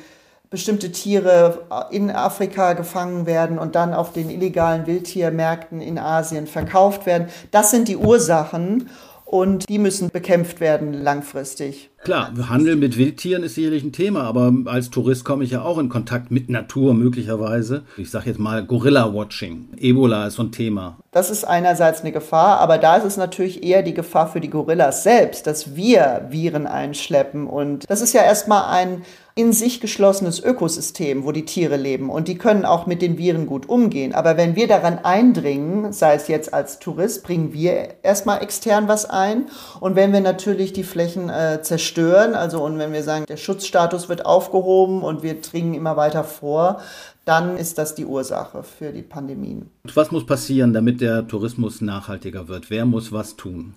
bestimmte 0.52 0.92
Tiere 0.92 1.66
in 1.90 2.10
Afrika 2.10 2.74
gefangen 2.74 3.26
werden 3.26 3.58
und 3.58 3.74
dann 3.74 3.94
auf 3.94 4.12
den 4.12 4.30
illegalen 4.30 4.86
Wildtiermärkten 4.86 5.80
in 5.80 5.98
Asien 5.98 6.46
verkauft 6.46 7.06
werden. 7.06 7.28
Das 7.50 7.70
sind 7.72 7.88
die 7.88 7.96
Ursachen 7.96 8.90
und 9.24 9.68
die 9.68 9.78
müssen 9.78 10.10
bekämpft 10.10 10.60
werden 10.60 10.92
langfristig. 10.92 11.90
Klar, 12.04 12.32
Handel 12.48 12.74
mit 12.74 12.98
Wildtieren 12.98 13.44
ist 13.44 13.54
sicherlich 13.54 13.84
ein 13.84 13.92
Thema, 13.92 14.24
aber 14.24 14.52
als 14.64 14.90
Tourist 14.90 15.24
komme 15.24 15.44
ich 15.44 15.52
ja 15.52 15.62
auch 15.62 15.78
in 15.78 15.88
Kontakt 15.88 16.32
mit 16.32 16.50
Natur 16.50 16.94
möglicherweise. 16.94 17.84
Ich 17.96 18.10
sage 18.10 18.30
jetzt 18.30 18.40
mal 18.40 18.64
Gorilla-Watching. 18.64 19.68
Ebola 19.76 20.26
ist 20.26 20.34
so 20.34 20.42
ein 20.42 20.50
Thema. 20.50 20.98
Das 21.12 21.30
ist 21.30 21.44
einerseits 21.44 22.00
eine 22.00 22.10
Gefahr, 22.10 22.58
aber 22.58 22.78
da 22.78 22.96
ist 22.96 23.04
es 23.04 23.16
natürlich 23.16 23.62
eher 23.62 23.84
die 23.84 23.94
Gefahr 23.94 24.26
für 24.26 24.40
die 24.40 24.50
Gorillas 24.50 25.04
selbst, 25.04 25.46
dass 25.46 25.76
wir 25.76 26.26
Viren 26.30 26.66
einschleppen. 26.66 27.46
Und 27.46 27.88
das 27.88 28.00
ist 28.00 28.14
ja 28.14 28.24
erstmal 28.24 28.64
ein 28.76 29.02
in 29.34 29.52
sich 29.52 29.80
geschlossenes 29.80 30.42
Ökosystem, 30.42 31.24
wo 31.24 31.32
die 31.32 31.46
Tiere 31.46 31.76
leben 31.76 32.10
und 32.10 32.28
die 32.28 32.36
können 32.36 32.66
auch 32.66 32.86
mit 32.86 33.00
den 33.00 33.16
Viren 33.16 33.46
gut 33.46 33.66
umgehen. 33.66 34.14
Aber 34.14 34.36
wenn 34.36 34.56
wir 34.56 34.68
daran 34.68 34.98
eindringen, 34.98 35.92
sei 35.92 36.14
es 36.14 36.28
jetzt 36.28 36.52
als 36.52 36.78
Tourist, 36.80 37.24
bringen 37.24 37.54
wir 37.54 37.94
erstmal 38.02 38.42
extern 38.42 38.88
was 38.88 39.08
ein. 39.08 39.46
Und 39.80 39.96
wenn 39.96 40.12
wir 40.12 40.20
natürlich 40.20 40.74
die 40.74 40.84
Flächen 40.84 41.30
äh, 41.30 41.62
zerstören, 41.62 41.91
also 41.98 42.62
und 42.64 42.78
wenn 42.78 42.92
wir 42.92 43.02
sagen, 43.02 43.26
der 43.26 43.36
Schutzstatus 43.36 44.08
wird 44.08 44.26
aufgehoben 44.26 45.02
und 45.02 45.22
wir 45.22 45.40
dringen 45.40 45.74
immer 45.74 45.96
weiter 45.96 46.24
vor, 46.24 46.80
dann 47.24 47.56
ist 47.56 47.78
das 47.78 47.94
die 47.94 48.04
Ursache 48.04 48.62
für 48.62 48.92
die 48.92 49.02
Pandemien. 49.02 49.70
Was 49.94 50.10
muss 50.10 50.26
passieren, 50.26 50.72
damit 50.72 51.00
der 51.00 51.26
Tourismus 51.26 51.80
nachhaltiger 51.80 52.48
wird? 52.48 52.70
Wer 52.70 52.84
muss 52.84 53.12
was 53.12 53.36
tun? 53.36 53.74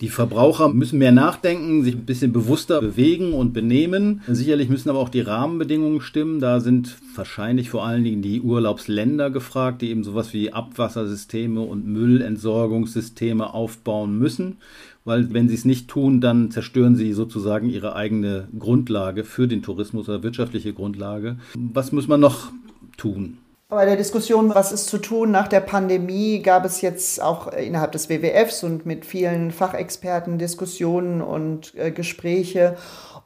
Die 0.00 0.08
Verbraucher 0.08 0.70
müssen 0.70 0.98
mehr 0.98 1.12
nachdenken, 1.12 1.84
sich 1.84 1.94
ein 1.94 2.06
bisschen 2.06 2.32
bewusster 2.32 2.80
bewegen 2.80 3.34
und 3.34 3.52
benehmen. 3.52 4.22
Sicherlich 4.26 4.70
müssen 4.70 4.88
aber 4.88 4.98
auch 4.98 5.10
die 5.10 5.20
Rahmenbedingungen 5.20 6.00
stimmen. 6.00 6.40
Da 6.40 6.60
sind 6.60 6.96
wahrscheinlich 7.14 7.68
vor 7.68 7.84
allen 7.84 8.02
Dingen 8.02 8.22
die 8.22 8.40
Urlaubsländer 8.40 9.28
gefragt, 9.30 9.82
die 9.82 9.90
eben 9.90 10.02
sowas 10.02 10.32
wie 10.32 10.54
Abwassersysteme 10.54 11.60
und 11.60 11.86
Müllentsorgungssysteme 11.86 13.52
aufbauen 13.52 14.18
müssen. 14.18 14.56
Weil 15.04 15.32
wenn 15.32 15.48
sie 15.48 15.54
es 15.54 15.64
nicht 15.64 15.88
tun, 15.88 16.20
dann 16.20 16.50
zerstören 16.50 16.94
sie 16.94 17.12
sozusagen 17.12 17.70
ihre 17.70 17.96
eigene 17.96 18.48
Grundlage 18.58 19.24
für 19.24 19.48
den 19.48 19.62
Tourismus 19.62 20.08
oder 20.08 20.22
wirtschaftliche 20.22 20.74
Grundlage. 20.74 21.36
Was 21.56 21.92
muss 21.92 22.06
man 22.06 22.20
noch 22.20 22.52
tun? 22.96 23.38
Bei 23.70 23.84
der 23.84 23.96
Diskussion, 23.96 24.52
was 24.52 24.72
ist 24.72 24.88
zu 24.88 24.98
tun 24.98 25.30
nach 25.30 25.46
der 25.46 25.60
Pandemie, 25.60 26.42
gab 26.42 26.64
es 26.64 26.80
jetzt 26.80 27.22
auch 27.22 27.46
innerhalb 27.52 27.92
des 27.92 28.08
WWFs 28.08 28.64
und 28.64 28.84
mit 28.84 29.06
vielen 29.06 29.52
Fachexperten 29.52 30.38
Diskussionen 30.38 31.22
und 31.22 31.72
äh, 31.76 31.92
Gespräche. 31.92 32.76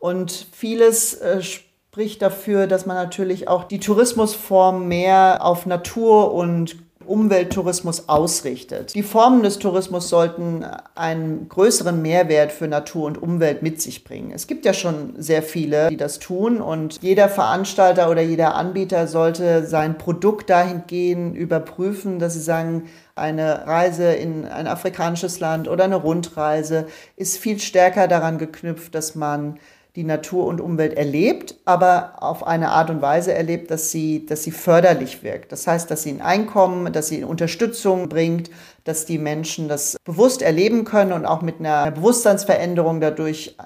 Und 0.00 0.46
vieles 0.52 1.14
äh, 1.14 1.40
spricht 1.40 2.20
dafür, 2.20 2.66
dass 2.66 2.84
man 2.84 2.96
natürlich 2.96 3.48
auch 3.48 3.64
die 3.64 3.80
Tourismusform 3.80 4.87
mehr 4.87 5.38
auf 5.40 5.64
Natur 5.64 6.34
und 6.34 6.76
Umwelttourismus 7.06 8.08
ausrichtet. 8.08 8.94
Die 8.94 9.02
Formen 9.02 9.42
des 9.42 9.58
Tourismus 9.58 10.08
sollten 10.08 10.64
einen 10.94 11.48
größeren 11.48 12.00
Mehrwert 12.00 12.52
für 12.52 12.68
Natur 12.68 13.06
und 13.06 13.22
Umwelt 13.22 13.62
mit 13.62 13.80
sich 13.80 14.04
bringen. 14.04 14.32
Es 14.32 14.46
gibt 14.46 14.64
ja 14.64 14.74
schon 14.74 15.14
sehr 15.18 15.42
viele, 15.42 15.88
die 15.88 15.96
das 15.96 16.18
tun 16.18 16.60
und 16.60 17.02
jeder 17.02 17.28
Veranstalter 17.28 18.10
oder 18.10 18.22
jeder 18.22 18.54
Anbieter 18.54 19.06
sollte 19.06 19.66
sein 19.66 19.98
Produkt 19.98 20.50
dahingehend 20.50 21.36
überprüfen, 21.36 22.18
dass 22.18 22.34
sie 22.34 22.40
sagen, 22.40 22.84
eine 23.16 23.66
Reise 23.66 24.12
in 24.12 24.44
ein 24.44 24.66
afrikanisches 24.66 25.38
Land 25.38 25.68
oder 25.68 25.84
eine 25.84 25.96
Rundreise 25.96 26.86
ist 27.16 27.38
viel 27.38 27.60
stärker 27.60 28.08
daran 28.08 28.38
geknüpft, 28.38 28.94
dass 28.94 29.14
man 29.14 29.58
die 29.96 30.04
Natur 30.04 30.46
und 30.46 30.61
Umwelt 30.61 30.94
erlebt, 30.94 31.54
aber 31.64 32.14
auf 32.22 32.46
eine 32.46 32.70
Art 32.70 32.90
und 32.90 33.00
Weise 33.00 33.33
erlebt, 33.33 33.70
dass 33.70 33.92
sie, 33.92 34.26
dass 34.26 34.42
sie 34.42 34.50
förderlich 34.50 35.22
wirkt. 35.22 35.52
Das 35.52 35.66
heißt, 35.66 35.88
dass 35.90 36.02
sie 36.02 36.11
ein 36.11 36.20
Einkommen, 36.20 36.92
dass 36.92 37.09
sie 37.09 37.22
Unterstützung 37.22 38.09
bringt, 38.09 38.50
dass 38.83 39.07
die 39.07 39.18
Menschen 39.18 39.68
das 39.68 39.96
bewusst 40.04 40.42
erleben 40.42 40.85
können 40.85 41.12
und 41.12 41.26
auch 41.26 41.42
mit 41.42 41.61
einer 41.61 41.90
Bewusstseinsveränderung 41.92 43.00
dadurch 43.00 43.57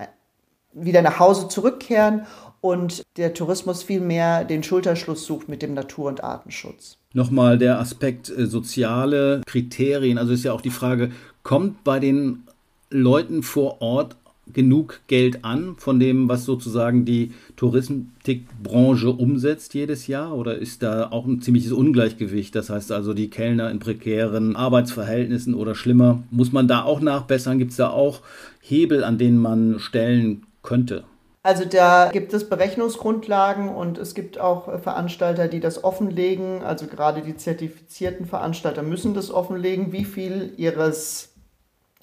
wieder 0.74 1.00
nach 1.00 1.18
Hause 1.18 1.48
zurückkehren 1.48 2.26
und 2.60 3.02
der 3.16 3.32
Tourismus 3.32 3.82
vielmehr 3.82 4.44
den 4.44 4.62
Schulterschluss 4.62 5.24
sucht 5.24 5.48
mit 5.48 5.62
dem 5.62 5.74
Natur- 5.74 6.08
und 6.08 6.22
Artenschutz. 6.22 6.98
Nochmal 7.14 7.56
der 7.56 7.78
Aspekt 7.80 8.28
äh, 8.28 8.46
soziale 8.46 9.40
Kriterien. 9.46 10.18
Also 10.18 10.32
ist 10.32 10.44
ja 10.44 10.52
auch 10.52 10.60
die 10.60 10.70
Frage, 10.70 11.10
kommt 11.42 11.84
bei 11.84 12.00
den 12.00 12.44
Leuten 12.90 13.42
vor 13.42 13.80
Ort 13.80 14.16
genug 14.52 15.00
Geld 15.06 15.44
an 15.44 15.74
von 15.76 16.00
dem, 16.00 16.28
was 16.28 16.44
sozusagen 16.44 17.04
die 17.04 17.32
Touristikbranche 17.56 19.10
umsetzt 19.10 19.74
jedes 19.74 20.06
Jahr? 20.06 20.36
Oder 20.36 20.56
ist 20.56 20.82
da 20.82 21.10
auch 21.10 21.26
ein 21.26 21.40
ziemliches 21.40 21.72
Ungleichgewicht? 21.72 22.54
Das 22.54 22.70
heißt 22.70 22.92
also, 22.92 23.14
die 23.14 23.30
Kellner 23.30 23.70
in 23.70 23.78
prekären 23.78 24.56
Arbeitsverhältnissen 24.56 25.54
oder 25.54 25.74
schlimmer, 25.74 26.22
muss 26.30 26.52
man 26.52 26.68
da 26.68 26.82
auch 26.82 27.00
nachbessern? 27.00 27.58
Gibt 27.58 27.72
es 27.72 27.76
da 27.76 27.90
auch 27.90 28.20
Hebel, 28.60 29.04
an 29.04 29.18
denen 29.18 29.38
man 29.38 29.78
stellen 29.78 30.42
könnte? 30.62 31.04
Also 31.42 31.64
da 31.64 32.10
gibt 32.12 32.34
es 32.34 32.48
Berechnungsgrundlagen 32.48 33.68
und 33.70 33.96
es 33.96 34.14
gibt 34.14 34.38
auch 34.38 34.82
Veranstalter, 34.82 35.48
die 35.48 35.60
das 35.60 35.82
offenlegen. 35.82 36.62
Also 36.62 36.86
gerade 36.86 37.22
die 37.22 37.36
zertifizierten 37.36 38.26
Veranstalter 38.26 38.82
müssen 38.82 39.14
das 39.14 39.30
offenlegen, 39.30 39.92
wie 39.92 40.04
viel 40.04 40.52
ihres 40.56 41.27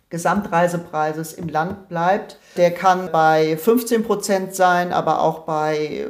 Gesamtreisepreises 0.10 1.34
im 1.34 1.50
Land 1.50 1.90
bleibt. 1.90 2.40
Der 2.58 2.72
kann 2.72 3.12
bei 3.12 3.58
15 3.58 4.04
Prozent 4.04 4.56
sein, 4.56 4.94
aber 4.94 5.22
auch 5.22 5.40
bei 5.40 6.08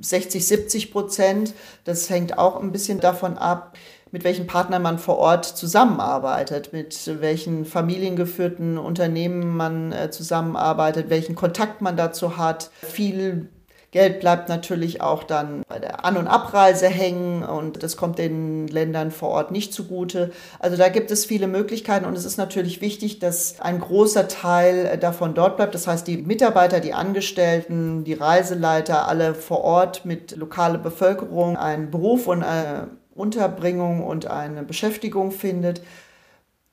60, 0.00 0.46
70 0.46 0.92
Prozent. 0.92 1.54
Das 1.84 2.08
hängt 2.10 2.38
auch 2.38 2.60
ein 2.60 2.72
bisschen 2.72 3.00
davon 3.00 3.36
ab, 3.36 3.76
mit 4.10 4.24
welchen 4.24 4.46
Partnern 4.46 4.82
man 4.82 4.98
vor 4.98 5.18
Ort 5.18 5.44
zusammenarbeitet, 5.44 6.72
mit 6.72 7.20
welchen 7.20 7.64
familiengeführten 7.64 8.78
Unternehmen 8.78 9.56
man 9.56 9.92
äh, 9.92 10.10
zusammenarbeitet, 10.10 11.10
welchen 11.10 11.34
Kontakt 11.34 11.80
man 11.80 11.96
dazu 11.96 12.36
hat. 12.36 12.70
Viel 12.82 13.48
Geld 13.92 14.20
bleibt 14.20 14.48
natürlich 14.48 15.00
auch 15.00 15.24
dann 15.24 15.62
bei 15.68 15.80
der 15.80 16.04
An- 16.04 16.16
und 16.16 16.28
Abreise 16.28 16.86
hängen 16.86 17.42
und 17.42 17.82
das 17.82 17.96
kommt 17.96 18.18
den 18.18 18.68
Ländern 18.68 19.10
vor 19.10 19.30
Ort 19.30 19.50
nicht 19.50 19.74
zugute. 19.74 20.30
Also 20.60 20.76
da 20.76 20.88
gibt 20.88 21.10
es 21.10 21.24
viele 21.24 21.48
Möglichkeiten 21.48 22.04
und 22.04 22.16
es 22.16 22.24
ist 22.24 22.36
natürlich 22.36 22.80
wichtig, 22.80 23.18
dass 23.18 23.60
ein 23.60 23.80
großer 23.80 24.28
Teil 24.28 24.96
davon 24.98 25.34
dort 25.34 25.56
bleibt. 25.56 25.74
Das 25.74 25.88
heißt, 25.88 26.06
die 26.06 26.18
Mitarbeiter, 26.18 26.78
die 26.78 26.94
Angestellten, 26.94 28.04
die 28.04 28.14
Reiseleiter, 28.14 29.08
alle 29.08 29.34
vor 29.34 29.64
Ort 29.64 30.04
mit 30.04 30.36
lokaler 30.36 30.78
Bevölkerung 30.78 31.56
einen 31.56 31.90
Beruf 31.90 32.28
und 32.28 32.44
eine 32.44 32.90
Unterbringung 33.16 34.04
und 34.04 34.26
eine 34.28 34.62
Beschäftigung 34.62 35.32
findet. 35.32 35.82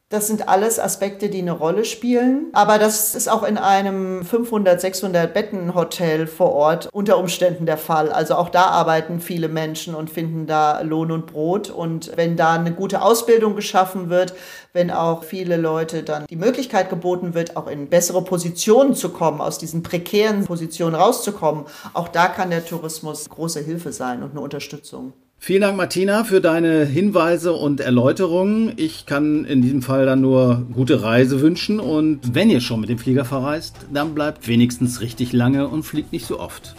Das 0.10 0.28
sind 0.28 0.48
alles 0.48 0.80
Aspekte, 0.80 1.28
die 1.28 1.42
eine 1.42 1.52
Rolle 1.52 1.84
spielen. 1.84 2.48
Aber 2.54 2.78
das 2.78 3.14
ist 3.14 3.28
auch 3.28 3.44
in 3.44 3.58
einem 3.58 4.24
500, 4.24 4.80
600 4.80 5.34
Betten 5.34 5.76
Hotel 5.76 6.28
vor 6.28 6.54
Ort 6.54 6.88
unter 6.94 7.18
Umständen 7.18 7.66
der 7.66 7.78
Fall. 7.78 8.10
Also 8.10 8.36
auch 8.36 8.48
da 8.48 8.68
arbeiten 8.68 9.20
viele 9.20 9.50
Menschen 9.50 9.96
und 9.96 10.10
finden 10.10 10.48
da 10.48 10.80
Lohn 10.80 11.12
und 11.12 11.26
Brot. 11.26 11.70
Und 11.70 12.16
wenn 12.16 12.38
da 12.38 12.54
eine 12.54 12.72
gute 12.72 13.02
Ausbildung 13.02 13.58
geschaffen 13.58 14.10
wird, 14.10 14.34
wenn 14.72 14.92
auch 14.92 15.26
viele 15.26 15.58
Leute 15.58 16.04
dann 16.04 16.26
die 16.28 16.38
Möglichkeit 16.38 16.90
geboten 16.90 17.34
wird, 17.34 17.58
auch 17.58 17.68
in 17.68 17.90
bessere 17.90 18.24
Positionen 18.24 18.96
zu 18.96 19.10
kommen, 19.10 19.42
aus 19.42 19.58
diesen 19.58 19.84
prekären 19.84 20.46
Positionen 20.46 20.96
rauszukommen, 20.96 21.66
auch 21.94 22.08
da 22.08 22.30
kann 22.30 22.50
der 22.50 22.66
Tourismus 22.66 23.28
große 23.28 23.60
Hilfe 23.60 23.92
sein 23.92 24.24
und 24.24 24.32
eine 24.32 24.40
Unterstützung. 24.40 25.12
Vielen 25.40 25.62
Dank, 25.62 25.78
Martina, 25.78 26.24
für 26.24 26.42
deine 26.42 26.84
Hinweise 26.84 27.54
und 27.54 27.80
Erläuterungen. 27.80 28.74
Ich 28.76 29.06
kann 29.06 29.46
in 29.46 29.62
diesem 29.62 29.82
Fall 29.82 30.06
dann 30.06 30.20
nur 30.20 30.66
gute 30.74 31.04
Reise 31.04 31.40
wünschen 31.40 31.80
und 31.80 32.36
wenn 32.36 32.50
ihr 32.50 32.60
schon 32.60 32.82
mit 32.82 32.90
dem 32.90 32.98
Flieger 32.98 33.24
verreist, 33.24 33.76
dann 33.94 34.14
bleibt 34.14 34.48
wenigstens 34.48 35.00
richtig 35.00 35.32
lange 35.32 35.68
und 35.68 35.84
fliegt 35.84 36.12
nicht 36.12 36.26
so 36.26 36.40
oft. 36.40 36.76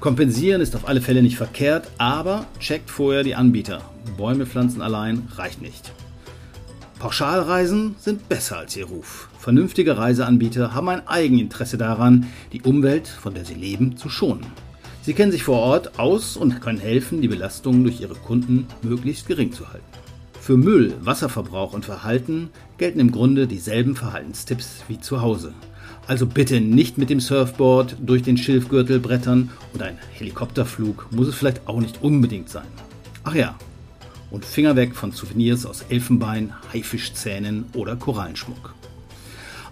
Kompensieren 0.00 0.62
ist 0.62 0.76
auf 0.76 0.88
alle 0.88 1.00
Fälle 1.00 1.22
nicht 1.22 1.36
verkehrt, 1.36 1.90
aber 1.98 2.46
checkt 2.60 2.88
vorher 2.88 3.24
die 3.24 3.34
Anbieter. 3.34 3.82
Bäume 4.16 4.46
pflanzen 4.46 4.80
allein 4.80 5.28
reicht 5.34 5.60
nicht. 5.60 5.92
Pauschalreisen 7.00 7.96
sind 7.98 8.28
besser 8.28 8.58
als 8.58 8.76
ihr 8.76 8.86
Ruf. 8.86 9.28
Vernünftige 9.38 9.98
Reiseanbieter 9.98 10.72
haben 10.72 10.88
ein 10.88 11.06
Eigeninteresse 11.06 11.76
daran, 11.76 12.26
die 12.52 12.62
Umwelt, 12.62 13.06
von 13.08 13.34
der 13.34 13.44
sie 13.44 13.54
leben, 13.54 13.96
zu 13.96 14.08
schonen. 14.08 14.46
Sie 15.08 15.14
kennen 15.14 15.32
sich 15.32 15.42
vor 15.42 15.60
Ort 15.60 15.98
aus 15.98 16.36
und 16.36 16.60
können 16.60 16.78
helfen, 16.78 17.22
die 17.22 17.28
Belastungen 17.28 17.82
durch 17.82 18.02
ihre 18.02 18.14
Kunden 18.14 18.66
möglichst 18.82 19.26
gering 19.26 19.52
zu 19.52 19.72
halten. 19.72 19.86
Für 20.38 20.58
Müll, 20.58 20.92
Wasserverbrauch 21.00 21.72
und 21.72 21.86
Verhalten 21.86 22.50
gelten 22.76 23.00
im 23.00 23.10
Grunde 23.10 23.46
dieselben 23.46 23.96
Verhaltenstipps 23.96 24.84
wie 24.86 25.00
zu 25.00 25.22
Hause. 25.22 25.54
Also 26.06 26.26
bitte 26.26 26.60
nicht 26.60 26.98
mit 26.98 27.08
dem 27.08 27.20
Surfboard 27.20 27.96
durch 28.04 28.22
den 28.22 28.36
Schilfgürtel 28.36 29.00
brettern 29.00 29.48
und 29.72 29.80
ein 29.80 29.96
Helikopterflug 30.12 31.06
muss 31.10 31.28
es 31.28 31.36
vielleicht 31.36 31.66
auch 31.66 31.80
nicht 31.80 32.02
unbedingt 32.02 32.50
sein. 32.50 32.68
Ach 33.24 33.34
ja, 33.34 33.56
Und 34.30 34.44
Finger 34.44 34.76
weg 34.76 34.94
von 34.94 35.12
Souvenirs 35.12 35.64
aus 35.64 35.86
Elfenbein, 35.88 36.52
Haifischzähnen 36.74 37.64
oder 37.72 37.96
Korallenschmuck. 37.96 38.74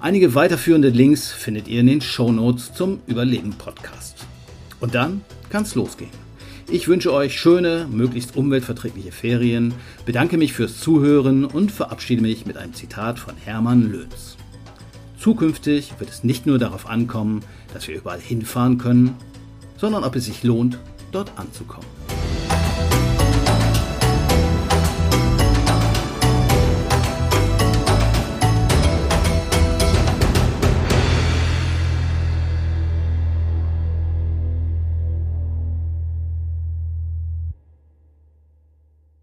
Einige 0.01 0.35
weiterführende 0.35 0.89
Links 0.89 1.31
findet 1.31 1.69
ihr 1.69 1.81
in 1.81 1.89
den 1.89 2.01
Shownotes 2.01 2.73
zum 2.73 3.01
Überleben 3.07 3.53
Podcast. 3.53 4.27
Und 4.81 4.95
dann 4.95 5.23
kann's 5.51 5.75
losgehen. 5.75 6.11
Ich 6.69 6.89
wünsche 6.89 7.13
euch 7.13 7.39
schöne, 7.39 7.87
möglichst 7.91 8.37
umweltverträgliche 8.37 9.13
Ferien, 9.13 9.73
bedanke 10.05 10.37
mich 10.37 10.53
fürs 10.53 10.81
Zuhören 10.81 11.45
und 11.45 11.71
verabschiede 11.71 12.23
mich 12.23 12.45
mit 12.45 12.57
einem 12.57 12.75
Zitat 12.75 13.21
von 13.21 13.37
Hermann 13.37 13.91
Löns. 13.91 14.37
Zukünftig 15.19 15.93
wird 15.99 16.11
es 16.11 16.25
nicht 16.25 16.45
nur 16.45 16.59
darauf 16.59 16.89
ankommen, 16.89 17.43
dass 17.73 17.87
wir 17.87 17.97
überall 17.97 18.21
hinfahren 18.21 18.79
können, 18.79 19.15
sondern 19.77 20.03
ob 20.03 20.17
es 20.17 20.25
sich 20.25 20.43
lohnt, 20.43 20.79
dort 21.13 21.31
anzukommen. 21.37 21.87